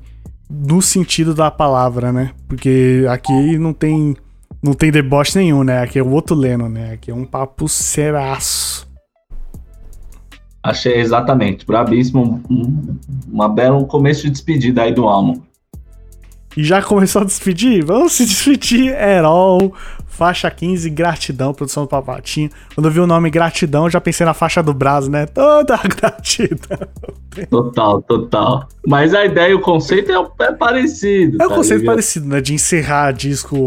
[0.49, 2.31] no sentido da palavra, né?
[2.47, 4.15] Porque aqui não tem
[4.61, 5.81] não tem deboche nenhum, né?
[5.81, 6.93] Aqui é o outro Leno, né?
[6.93, 8.87] Aqui é um papo seraço.
[10.63, 12.97] Achei exatamente, brabíssimo, um,
[13.31, 15.41] uma bela um começo de despedida aí do álbum.
[16.55, 17.83] E já começou a despedir?
[17.83, 19.73] Vamos se despedir, Herol,
[20.05, 22.49] faixa 15, gratidão, produção do Papatinho.
[22.75, 25.25] Quando eu vi o nome gratidão, já pensei na faixa do Brasil, né?
[25.25, 26.77] Toda gratidão.
[27.49, 28.67] Total, total.
[28.85, 31.37] Mas a ideia e o conceito é, é parecido.
[31.37, 31.95] É tá um conceito ligado?
[31.95, 32.41] parecido, né?
[32.41, 33.57] De encerrar disco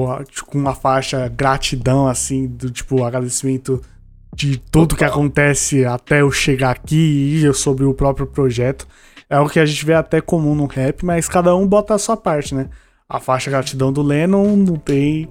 [0.46, 3.80] com uma faixa gratidão, assim, do tipo, agradecimento
[4.34, 8.86] de tudo que acontece até eu chegar aqui e sobre o próprio projeto.
[9.30, 11.98] É o que a gente vê até comum no rap, mas cada um bota a
[11.98, 12.68] sua parte, né?
[13.08, 15.28] A faixa gratidão do Lennon não tem.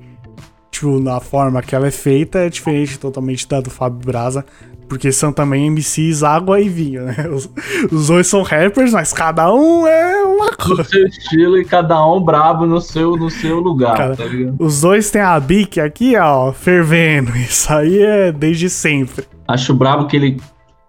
[0.71, 4.45] Tipo, na forma que ela é feita é diferente totalmente da do Fábio Braza.
[4.93, 7.15] Porque são também MCs água e vinho, né?
[7.33, 7.49] Os,
[7.91, 10.83] os dois são rappers, mas cada um é uma coisa.
[10.83, 14.23] No seu estilo e cada um brabo no seu, no seu lugar, Cara, tá
[14.59, 17.31] Os dois têm a bique aqui, ó, fervendo.
[17.35, 19.25] Isso aí é desde sempre.
[19.47, 20.41] Acho brabo que ele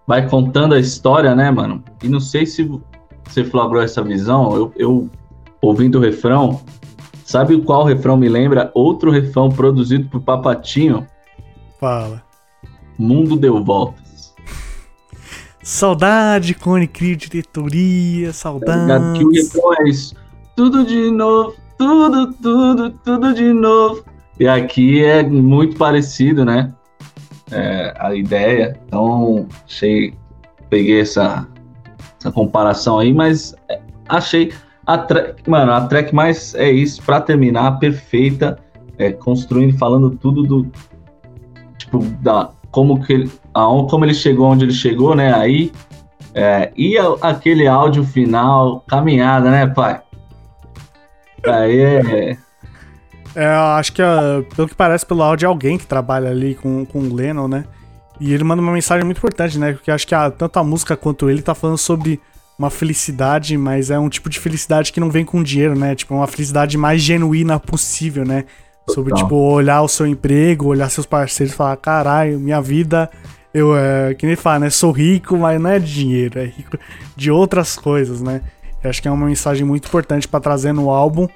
[0.05, 1.83] vai contando a história, né, mano?
[2.03, 2.69] E não sei se
[3.27, 5.09] você flagrou essa visão, eu, eu
[5.59, 6.61] ouvindo o refrão,
[7.23, 8.69] sabe qual refrão me lembra?
[8.75, 11.07] Outro refrão produzido por Papatinho.
[11.79, 12.24] Fala.
[12.97, 14.33] Mundo deu voltas.
[15.61, 19.17] Saudade, Cone Crio Diretoria, saudade.
[19.17, 20.15] Que o refrão é isso.
[20.55, 24.05] Tudo de novo, tudo, tudo, tudo de novo.
[24.39, 26.73] E aqui é muito parecido, né?
[27.51, 28.79] É, a ideia.
[28.85, 30.13] Então, achei.
[30.69, 31.47] Peguei essa,
[32.19, 33.55] essa comparação aí, mas
[34.09, 34.51] achei
[34.85, 38.59] a track, mano, a track mais é isso, para terminar, perfeita,
[38.97, 40.71] é, construindo, falando tudo do
[41.77, 42.45] tipo da
[42.75, 45.33] como que ele, como ele chegou onde ele chegou, né?
[45.33, 45.71] Aí
[46.33, 50.01] é, e aquele áudio final, caminhada, né, pai?
[51.47, 52.37] Aí é
[53.33, 54.01] é, acho que,
[54.55, 57.65] pelo que parece pelo áudio, é alguém que trabalha ali com, com o Lennon, né?
[58.19, 59.73] E ele manda uma mensagem muito importante, né?
[59.73, 62.19] Porque acho que a, tanto a música quanto ele tá falando sobre
[62.57, 65.95] uma felicidade, mas é um tipo de felicidade que não vem com dinheiro, né?
[65.95, 68.45] Tipo, uma felicidade mais genuína possível, né?
[68.89, 69.25] Sobre, Total.
[69.25, 73.09] tipo, olhar o seu emprego, olhar seus parceiros e falar, caralho, minha vida,
[73.53, 74.69] eu, é, que nem fala, né?
[74.69, 76.77] Sou rico, mas não é de dinheiro, é rico
[77.15, 78.41] de outras coisas, né?
[78.83, 81.27] Eu acho que é uma mensagem muito importante para trazer no álbum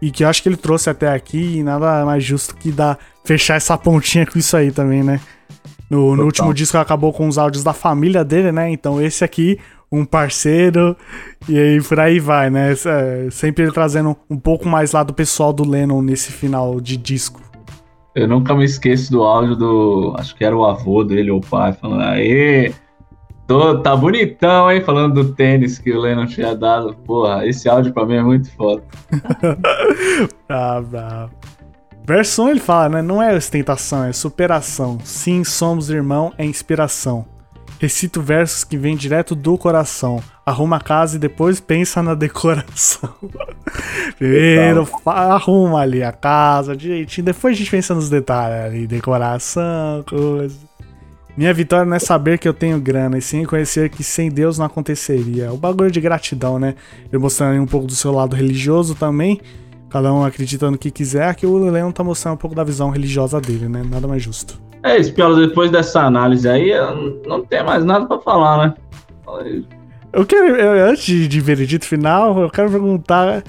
[0.00, 2.98] e que eu acho que ele trouxe até aqui e nada mais justo que dar,
[3.24, 5.20] fechar essa pontinha com isso aí também, né?
[5.88, 8.70] No, no último disco acabou com os áudios da família dele, né?
[8.70, 9.58] Então esse aqui,
[9.92, 10.96] um parceiro,
[11.46, 12.72] e aí por aí vai, né?
[12.72, 16.96] É, sempre ele trazendo um pouco mais lá do pessoal do Lennon nesse final de
[16.96, 17.40] disco.
[18.14, 20.14] Eu nunca me esqueço do áudio do.
[20.18, 22.72] Acho que era o avô dele ou o pai, falando: Aê,
[23.46, 24.82] tô, tá bonitão, hein?
[24.82, 26.94] Falando do tênis que o Lennon tinha dado.
[27.04, 28.82] Porra, esse áudio pra mim é muito foda.
[30.48, 31.30] bravo.
[32.04, 33.02] Versão ele fala, né?
[33.02, 34.98] Não é ostentação, é superação.
[35.04, 37.24] Sim, somos irmão, é inspiração.
[37.82, 40.22] Recito versos que vêm direto do coração.
[40.46, 43.12] Arruma a casa e depois pensa na decoração.
[44.16, 50.56] Primeiro arruma ali a casa direitinho, depois a gente pensa nos detalhes ali, decoração, coisa.
[51.36, 54.58] Minha vitória não é saber que eu tenho grana, e sim conhecer que sem Deus
[54.58, 55.52] não aconteceria.
[55.52, 56.76] O bagulho de gratidão, né?
[57.12, 59.40] Ele mostrando um pouco do seu lado religioso também
[59.90, 62.90] cada um acredita no que quiser, que o Leon tá mostrando um pouco da visão
[62.90, 63.82] religiosa dele, né?
[63.84, 64.58] Nada mais justo.
[64.84, 66.72] É isso, Piolo, depois dessa análise aí,
[67.26, 68.74] não tem mais nada para falar, né?
[70.12, 73.42] Eu quero, eu, antes de veredito final, eu quero perguntar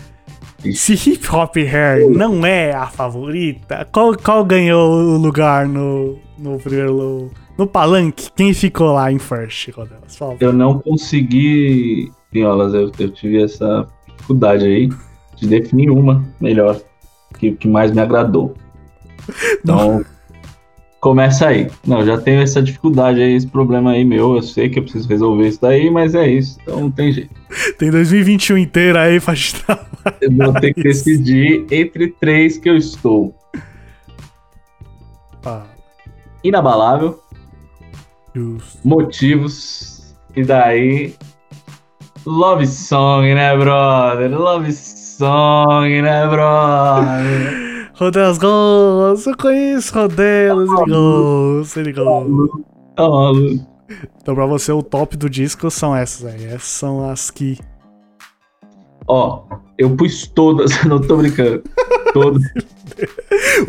[0.71, 6.57] se Hip Hop Hair não é a favorita, qual, qual ganhou o lugar no, no
[6.57, 7.31] primeiro.
[7.57, 8.31] No palanque?
[8.35, 10.17] Quem ficou lá em first, Rodelas?
[10.39, 14.89] Eu não consegui, Piolas, eu, eu tive essa dificuldade aí
[15.35, 16.79] de definir uma melhor,
[17.37, 18.55] que, que mais me agradou.
[19.63, 20.03] Então,
[21.03, 21.69] começa aí.
[21.85, 24.37] Não, já tenho essa dificuldade aí, esse problema aí meu.
[24.37, 26.57] Eu sei que eu preciso resolver isso daí, mas é isso.
[26.61, 27.29] Então não tem jeito.
[27.77, 29.85] Tem 2021 inteiro aí pra estar.
[30.21, 33.35] Eu vou ter que decidir entre três que eu estou.
[35.45, 35.65] Ah.
[36.41, 37.19] Inabalável.
[38.33, 38.79] Justo.
[38.87, 40.15] Motivos.
[40.33, 41.15] E daí.
[42.25, 44.31] Love Song, né, brother?
[44.31, 47.62] Love song, né, brother?
[48.03, 52.49] Rodelas Gols, eu conheço Rodelas, ele gols, ele gols.
[52.95, 53.67] Tá maluco.
[54.21, 57.57] Então pra você o top do disco são essas aí, essas são as que...
[59.07, 59.43] Ó,
[59.77, 61.63] eu pus todas, não tô brincando.
[62.13, 62.43] Todas.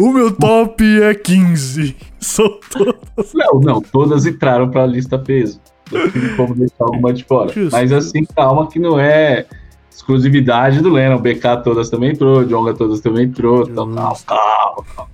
[0.01, 3.32] O meu top é 15, são todas.
[3.35, 5.61] Não, não, todas entraram pra lista peso.
[5.93, 7.53] Não como deixar alguma de fora.
[7.53, 7.70] Justo.
[7.70, 9.47] Mas assim, calma que não é
[9.95, 11.18] exclusividade do Lennon.
[11.18, 13.68] BK todas também entrou, Jonga todas também entrou.
[13.68, 14.26] Então, Justo.
[14.26, 15.09] calma.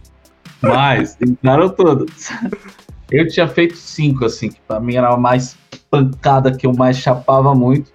[0.62, 2.30] Mas entraram todas.
[3.10, 5.56] Eu tinha feito cinco, assim, que pra mim era a mais
[5.90, 7.90] pancada, que eu mais chapava muito.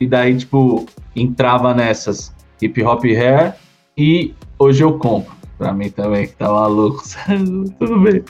[0.00, 3.54] E daí, tipo, entrava nessas hip hop hair
[3.96, 5.34] e hoje eu compro.
[5.58, 7.02] Pra mim também, que tá maluco.
[7.78, 8.22] Tudo bem.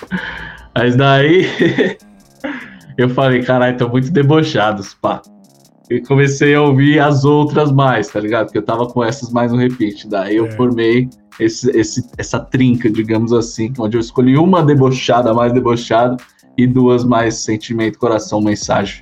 [0.74, 1.46] Mas daí
[2.98, 5.22] eu falei, caralho, tô muito debochados, pá.
[5.90, 8.46] E comecei a ouvir as outras mais, tá ligado?
[8.46, 10.06] Porque eu tava com essas mais no repeat.
[10.08, 10.50] Daí eu É.
[10.52, 11.08] formei
[11.40, 16.16] esse, esse- essa trinca, digamos assim, onde eu escolhi uma debochada, mais debochada,
[16.56, 19.00] e duas mais sentimento, coração, mensagem.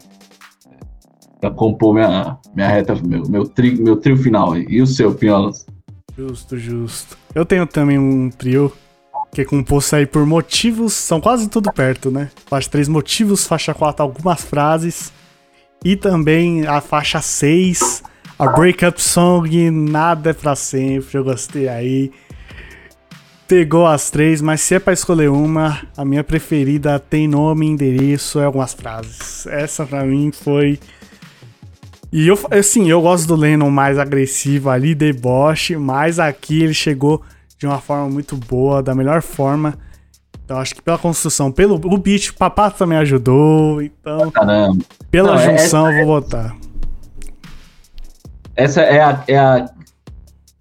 [1.41, 4.67] Pra compor minha, minha reta, meu, meu, tri, meu trio final aí.
[4.69, 5.67] E o seu, Pinholas?
[6.17, 7.17] Justo, justo.
[7.35, 8.73] Eu tenho também um trio
[9.33, 12.31] que é composto aí por motivos, são quase tudo perto, né?
[12.47, 15.13] Faixa 3 motivos, faixa 4 algumas frases
[15.85, 18.03] e também a faixa 6,
[18.39, 22.11] a Breakup Song, Nada é pra sempre, eu gostei aí.
[23.47, 28.39] Pegou as três, mas se é pra escolher uma, a minha preferida tem nome, endereço
[28.39, 29.47] e algumas frases.
[29.47, 30.79] Essa pra mim foi
[32.11, 37.23] e eu, assim, eu gosto do Lennon mais agressivo ali, deboche, mas aqui ele chegou
[37.59, 39.79] de uma forma muito boa, da melhor forma.
[40.49, 42.33] Então acho que pela construção, pelo o beat,
[42.79, 44.83] também ajudou, então Caramba.
[45.11, 46.57] pela Não, é- junção eu vou botar.
[48.57, 49.25] Essa é a.
[49.29, 49.71] É a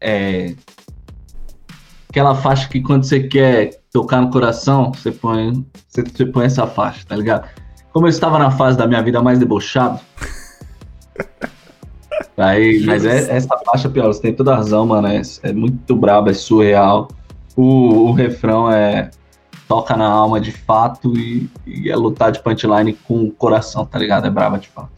[0.01, 0.55] é
[2.09, 6.67] aquela faixa que quando você quer tocar no coração, você põe, você, você põe essa
[6.67, 7.47] faixa, tá ligado?
[7.93, 10.01] Como eu estava na fase da minha vida mais debochado.
[12.35, 15.07] Aí, mas é, essa faixa, pior, você tem toda a razão, mano.
[15.07, 17.07] É, é muito braba, é surreal.
[17.55, 19.11] O, o refrão é
[19.67, 23.99] toca na alma de fato e, e é lutar de punchline com o coração, tá
[23.99, 24.25] ligado?
[24.25, 24.89] É braba de fato.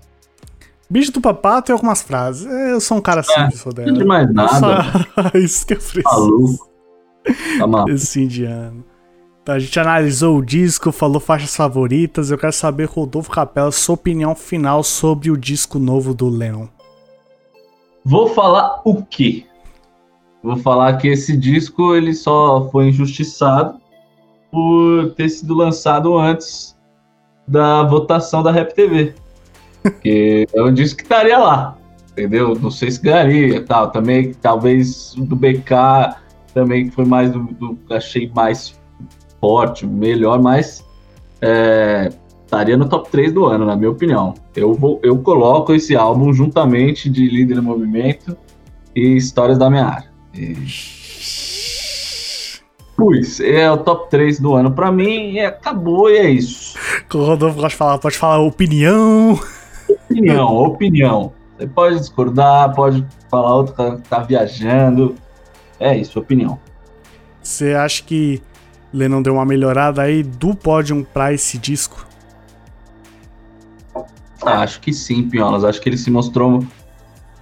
[0.90, 2.46] Bicho do Papá tem algumas frases.
[2.46, 3.98] É, Eu sou um cara simples, sou Não dela.
[3.98, 6.04] de mais nada, Só- Isso que eu preciso.
[6.04, 6.70] maluco.
[7.60, 7.92] Tá maluco.
[7.92, 8.84] Esse indiano.
[9.44, 12.30] Então a gente analisou o disco, falou faixas favoritas.
[12.32, 16.68] Eu quero saber, Rodolfo Capela, sua opinião final sobre o disco novo do Lennon.
[18.04, 19.46] Vou falar o quê?
[20.44, 23.80] Vou falar que esse disco ele só foi injustiçado
[24.52, 26.76] por ter sido lançado antes
[27.48, 29.14] da votação da Rap TV.
[29.82, 31.78] Porque é que estaria lá,
[32.12, 32.56] entendeu?
[32.56, 33.92] Não sei se ganharia, tal.
[33.92, 36.16] Também, talvez do BK
[36.54, 38.80] também foi mais do, do- achei mais
[39.40, 40.86] forte, melhor, mas
[41.42, 42.10] é,
[42.44, 44.34] estaria no top 3 do ano, na minha opinião.
[44.56, 48.36] Eu, vou, eu coloco esse álbum juntamente de Líder no Movimento
[48.96, 50.12] e Histórias da Minha Área.
[50.36, 50.99] E...
[53.00, 56.78] Pus, é o top 3 do ano pra mim e acabou e é isso.
[57.14, 59.40] O Rodolfo gosta de falar, pode falar opinião.
[59.88, 61.34] Opinião, opinião.
[61.58, 65.16] Você pode discordar, pode falar outro cara que tá viajando.
[65.80, 66.60] É isso, opinião.
[67.42, 68.42] Você acha que
[68.94, 72.06] Lennon deu uma melhorada aí do pódio pra esse disco?
[74.42, 75.64] Ah, acho que sim, Piolas.
[75.64, 76.66] Acho que ele se mostrou.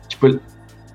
[0.08, 0.40] Tipo, ele,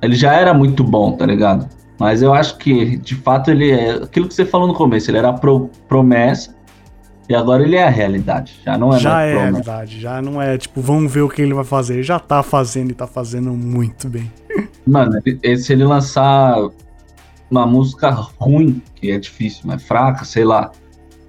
[0.01, 1.69] ele já era muito bom, tá ligado?
[2.03, 3.93] Mas eu acho que, de fato, ele é.
[3.93, 6.53] Aquilo que você falou no começo, ele era a pro- promessa.
[7.29, 8.61] E agora ele é a realidade.
[8.65, 9.53] Já não é já mais é promessa.
[9.55, 11.95] verdade, já não é tipo, vamos ver o que ele vai fazer.
[11.95, 14.31] Ele já tá fazendo e tá fazendo muito bem.
[14.85, 16.57] Mano, ele- se ele lançar
[17.49, 20.73] uma música ruim, que é difícil, mas fraca, sei lá,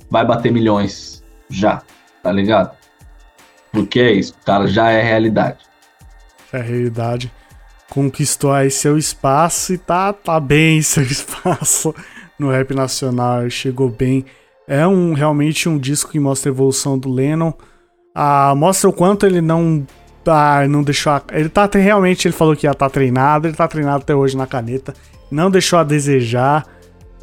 [0.10, 1.84] vai bater milhões já,
[2.24, 2.72] tá ligado?
[3.72, 5.60] Porque é isso, cara, já é realidade.
[6.52, 7.32] É a realidade.
[7.94, 11.94] Conquistou aí seu espaço e tá, tá bem seu espaço
[12.40, 13.48] no rap nacional.
[13.52, 14.26] Chegou bem.
[14.68, 17.54] É um realmente um disco que mostra a evolução do Lennon.
[18.16, 19.86] Ah, mostra o quanto ele não.
[20.26, 21.14] Ah, não deixou.
[21.14, 24.36] A, ele tá realmente, ele falou que ia tá treinado, ele tá treinado até hoje
[24.36, 24.96] na caneta.
[25.30, 26.66] Não deixou a desejar.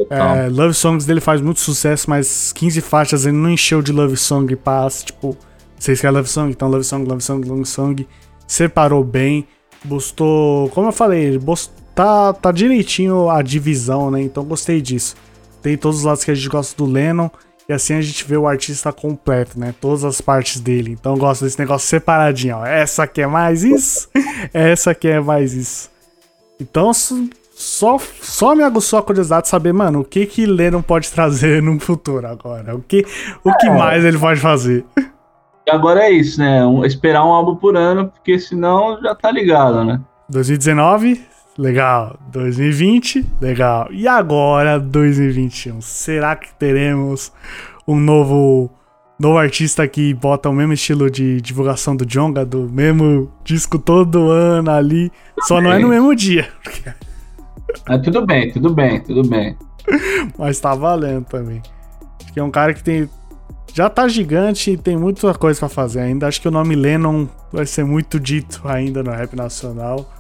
[0.09, 4.17] É, Love Songs dele faz muito sucesso, mas 15 faixas ele não encheu de Love
[4.17, 5.37] Song pra, tipo,
[5.77, 6.51] vocês querem Love Song?
[6.51, 8.07] Então Love Song, Love Song, Love Song.
[8.47, 9.47] Separou bem,
[9.85, 11.39] bustou, como eu falei,
[11.95, 14.23] tá, tá direitinho a divisão, né?
[14.23, 15.17] Então gostei disso.
[15.63, 17.29] Tem todos os lados que a gente gosta do Lennon,
[17.69, 19.75] e assim a gente vê o artista completo, né?
[19.81, 20.97] Todas as partes dele.
[20.99, 22.67] Então eu gosto desse negócio separadinho, ó.
[22.67, 24.09] Essa aqui é mais isso,
[24.53, 25.91] essa aqui é mais isso.
[26.59, 31.11] Então, só, só me aguçou a curiosidade de saber, mano, o que que Lennon pode
[31.11, 32.75] trazer no futuro agora?
[32.75, 33.05] O que,
[33.45, 33.71] o que é.
[33.71, 34.85] mais ele pode fazer?
[35.71, 36.65] Agora é isso, né?
[36.65, 40.01] Um, esperar um álbum por ano, porque senão já tá ligado, né?
[40.29, 41.21] 2019,
[41.57, 42.19] legal.
[42.31, 43.89] 2020, legal.
[43.91, 45.81] E agora, 2021?
[45.81, 47.33] Será que teremos
[47.87, 48.71] um novo
[49.19, 54.31] novo artista que bota o mesmo estilo de divulgação do Jonga, do mesmo disco todo
[54.31, 56.49] ano ali, só não é no mesmo dia.
[57.87, 59.57] É, tudo bem, tudo bem, tudo bem.
[60.39, 61.61] Mas tá valendo também.
[62.23, 63.09] Acho que é um cara que tem.
[63.73, 66.27] Já tá gigante e tem muita coisa para fazer ainda.
[66.27, 70.11] Acho que o nome Lennon vai ser muito dito ainda no rap nacional.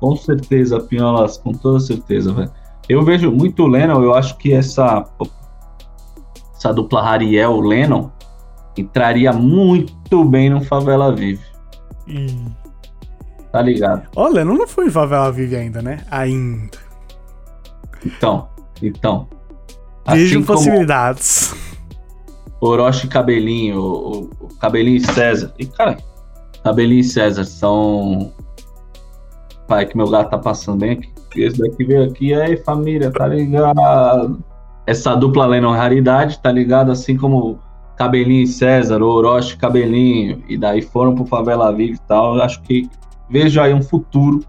[0.00, 2.50] Com certeza, Pinholas, com toda certeza, velho.
[2.88, 5.06] Eu vejo muito Lennon, eu acho que essa
[6.56, 8.10] essa dupla Hariel Lennon
[8.76, 11.42] entraria muito bem no Favela Vive.
[12.08, 12.46] Hum.
[13.52, 14.08] Tá ligado?
[14.16, 16.04] Ó, Lennon não foi em Favela Vive ainda, né?
[16.10, 16.78] Ainda.
[18.04, 18.48] Então,
[18.82, 19.28] então.
[20.06, 21.54] Vejam assim possibilidades.
[22.66, 25.52] Orochi Cabelinho, o, o Cabelinho e César.
[25.58, 25.98] E, cara,
[26.62, 28.32] Cabelinho e César são.
[29.66, 31.12] Pai, que meu gato tá passando bem aqui.
[31.36, 34.38] Esse daqui veio aqui, aí família, tá ligado?
[34.86, 36.92] Essa dupla Lennon Raridade, tá ligado?
[36.92, 37.58] Assim como
[37.96, 42.36] Cabelinho e César, Orochi Cabelinho, e daí foram pro Favela Vive e tal.
[42.36, 42.88] Eu acho que
[43.28, 44.44] vejo aí um futuro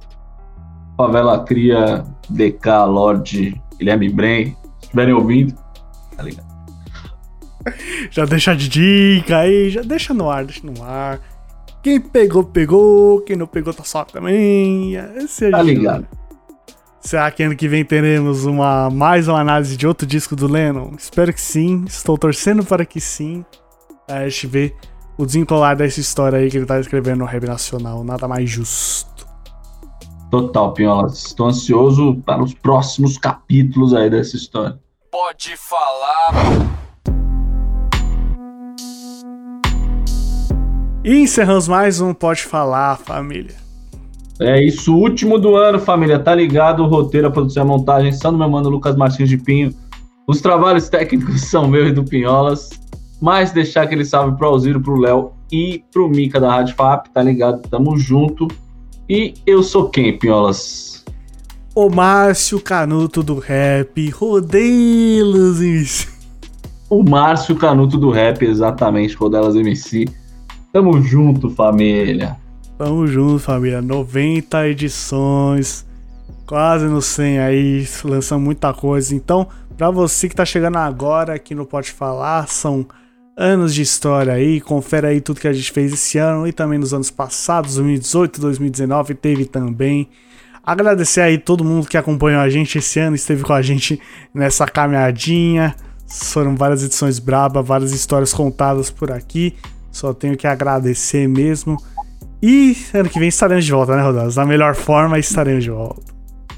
[0.97, 5.53] Favela Cria, DK, Lorde, Guilherme Bren, se estiverem ouvindo,
[6.15, 6.44] tá ligado?
[8.11, 11.19] Já deixa de dica aí, já deixa no ar, deixa no ar.
[11.81, 13.21] Quem pegou, pegou.
[13.21, 14.95] Quem não pegou, tá só também.
[15.17, 16.07] Esse é tá ligado.
[16.99, 20.93] Será que ano que vem teremos uma, mais uma análise de outro disco do Lennon?
[20.97, 21.85] Espero que sim.
[21.87, 23.45] Estou torcendo para que sim.
[24.07, 24.75] A gente vê
[25.15, 28.03] o desencolar dessa história aí que ele tá escrevendo no Rap Nacional.
[28.03, 29.27] Nada mais justo.
[30.31, 31.27] Total, Pinholas.
[31.27, 34.79] Estou ansioso para os próximos capítulos aí dessa história.
[35.11, 36.84] Pode falar.
[41.07, 43.53] E encerramos mais um Pode Falar, família.
[44.39, 46.17] É isso, último do ano, família.
[46.17, 46.81] Tá ligado?
[46.81, 49.71] O roteiro, a produção e a montagem são do meu mano Lucas Martins de Pinho.
[50.27, 52.71] Os trabalhos técnicos são meus e do Pinholas.
[53.21, 57.21] Mas deixar aquele salve pro Alziro, pro Léo e pro Mica da Rádio FAP, tá
[57.21, 57.61] ligado?
[57.69, 58.47] Tamo junto.
[59.07, 61.05] E eu sou quem, Pinholas?
[61.75, 66.07] O Márcio Canuto do Rap, Rodelas MC.
[66.89, 70.07] O Márcio Canuto do Rap, exatamente, Rodelas MC.
[70.75, 72.35] Tamo junto, família.
[72.77, 73.81] Tamo junto, família.
[73.81, 75.85] 90 edições,
[76.45, 79.15] quase no 100 aí, lançando muita coisa.
[79.15, 79.47] Então,
[79.77, 82.85] pra você que tá chegando agora aqui no Pode Falar, são
[83.37, 86.77] anos de história aí, confere aí tudo que a gente fez esse ano e também
[86.77, 90.09] nos anos passados, 2018, 2019 teve também.
[90.61, 93.97] Agradecer aí todo mundo que acompanhou a gente esse ano, esteve com a gente
[94.33, 95.73] nessa caminhadinha.
[96.05, 99.55] Foram várias edições braba, várias histórias contadas por aqui.
[99.95, 101.77] Só tenho que agradecer mesmo.
[102.43, 104.35] E ano que vem estaremos de volta, né, Rodas?
[104.35, 106.01] Da melhor forma estaremos de volta.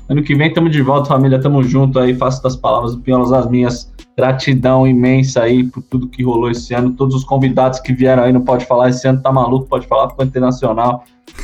[0.09, 1.39] Ano que vem estamos de volta, família.
[1.39, 2.15] Tamo junto aí.
[2.15, 6.73] Faço das palavras do Piolas as minhas Gratidão imensa aí por tudo que rolou esse
[6.73, 9.85] ano, todos os convidados que vieram aí, não pode falar, esse ano tá maluco, pode
[9.85, 11.03] falar, ficou internacional.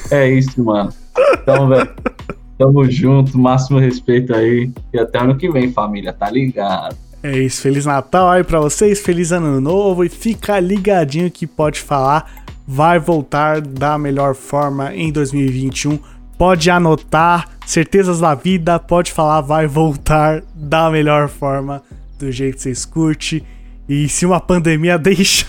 [0.09, 0.91] É isso, mano.
[1.43, 1.91] Então, velho,
[2.57, 4.71] tamo junto, máximo respeito aí.
[4.91, 6.95] E até ano que vem, família, tá ligado?
[7.23, 11.79] É isso, Feliz Natal aí pra vocês, Feliz Ano Novo e fica ligadinho que pode
[11.79, 12.29] falar,
[12.67, 15.97] vai voltar da melhor forma em 2021.
[16.37, 21.81] Pode anotar, certezas da vida, pode falar, vai voltar da melhor forma
[22.19, 23.41] do jeito que vocês curtem.
[23.87, 25.45] E se uma pandemia deixa.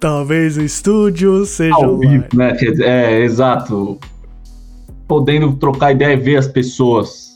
[0.00, 1.74] Talvez o estúdio seja.
[1.74, 2.56] Ao vivo, né?
[2.80, 3.98] É, exato.
[5.06, 7.31] Podendo trocar ideia e ver as pessoas.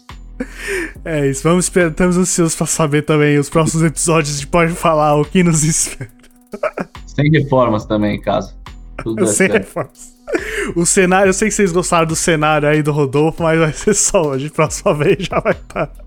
[1.05, 1.91] É isso, vamos esperar.
[1.91, 6.11] Estamos ansiosos para saber também os próximos episódios de Pode Falar o que nos espera.
[7.07, 8.55] Sem reformas também, em casa.
[9.03, 10.15] Tudo Sem reformas.
[10.75, 13.95] O cenário, eu sei que vocês gostaram do cenário aí do Rodolfo, mas vai ser
[13.95, 14.51] só hoje.
[14.51, 15.87] Próxima vez já vai estar.
[15.87, 16.07] Tá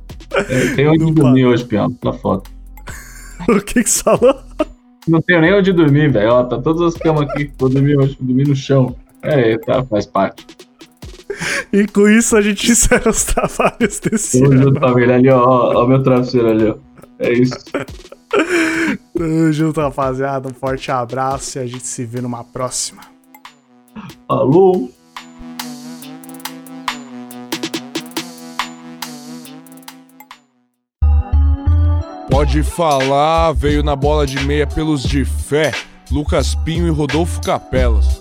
[0.49, 2.51] é, tem onde dormir hoje, Pião, pela foto.
[3.47, 4.39] o que que você falou?
[5.07, 6.43] Não tenho nem onde dormir, velho.
[6.45, 7.51] Tá todas as camas aqui.
[7.57, 8.95] Vou dormir hoje, vou dormir no chão.
[9.21, 10.45] É, tá, faz parte.
[11.71, 14.63] E com isso a gente encerra os trabalhos desse Tamo ano.
[14.63, 15.15] junto, família.
[15.15, 16.75] Ali, ó, ó, meu travesseiro ali, ó.
[17.19, 17.55] É isso.
[19.13, 20.47] Tamo junto, rapaziada.
[20.47, 23.01] Um forte abraço e a gente se vê numa próxima.
[24.27, 24.91] Falou!
[32.29, 35.71] Pode falar, veio na bola de meia pelos de fé,
[36.11, 38.18] Lucas Pinho e Rodolfo Capelas.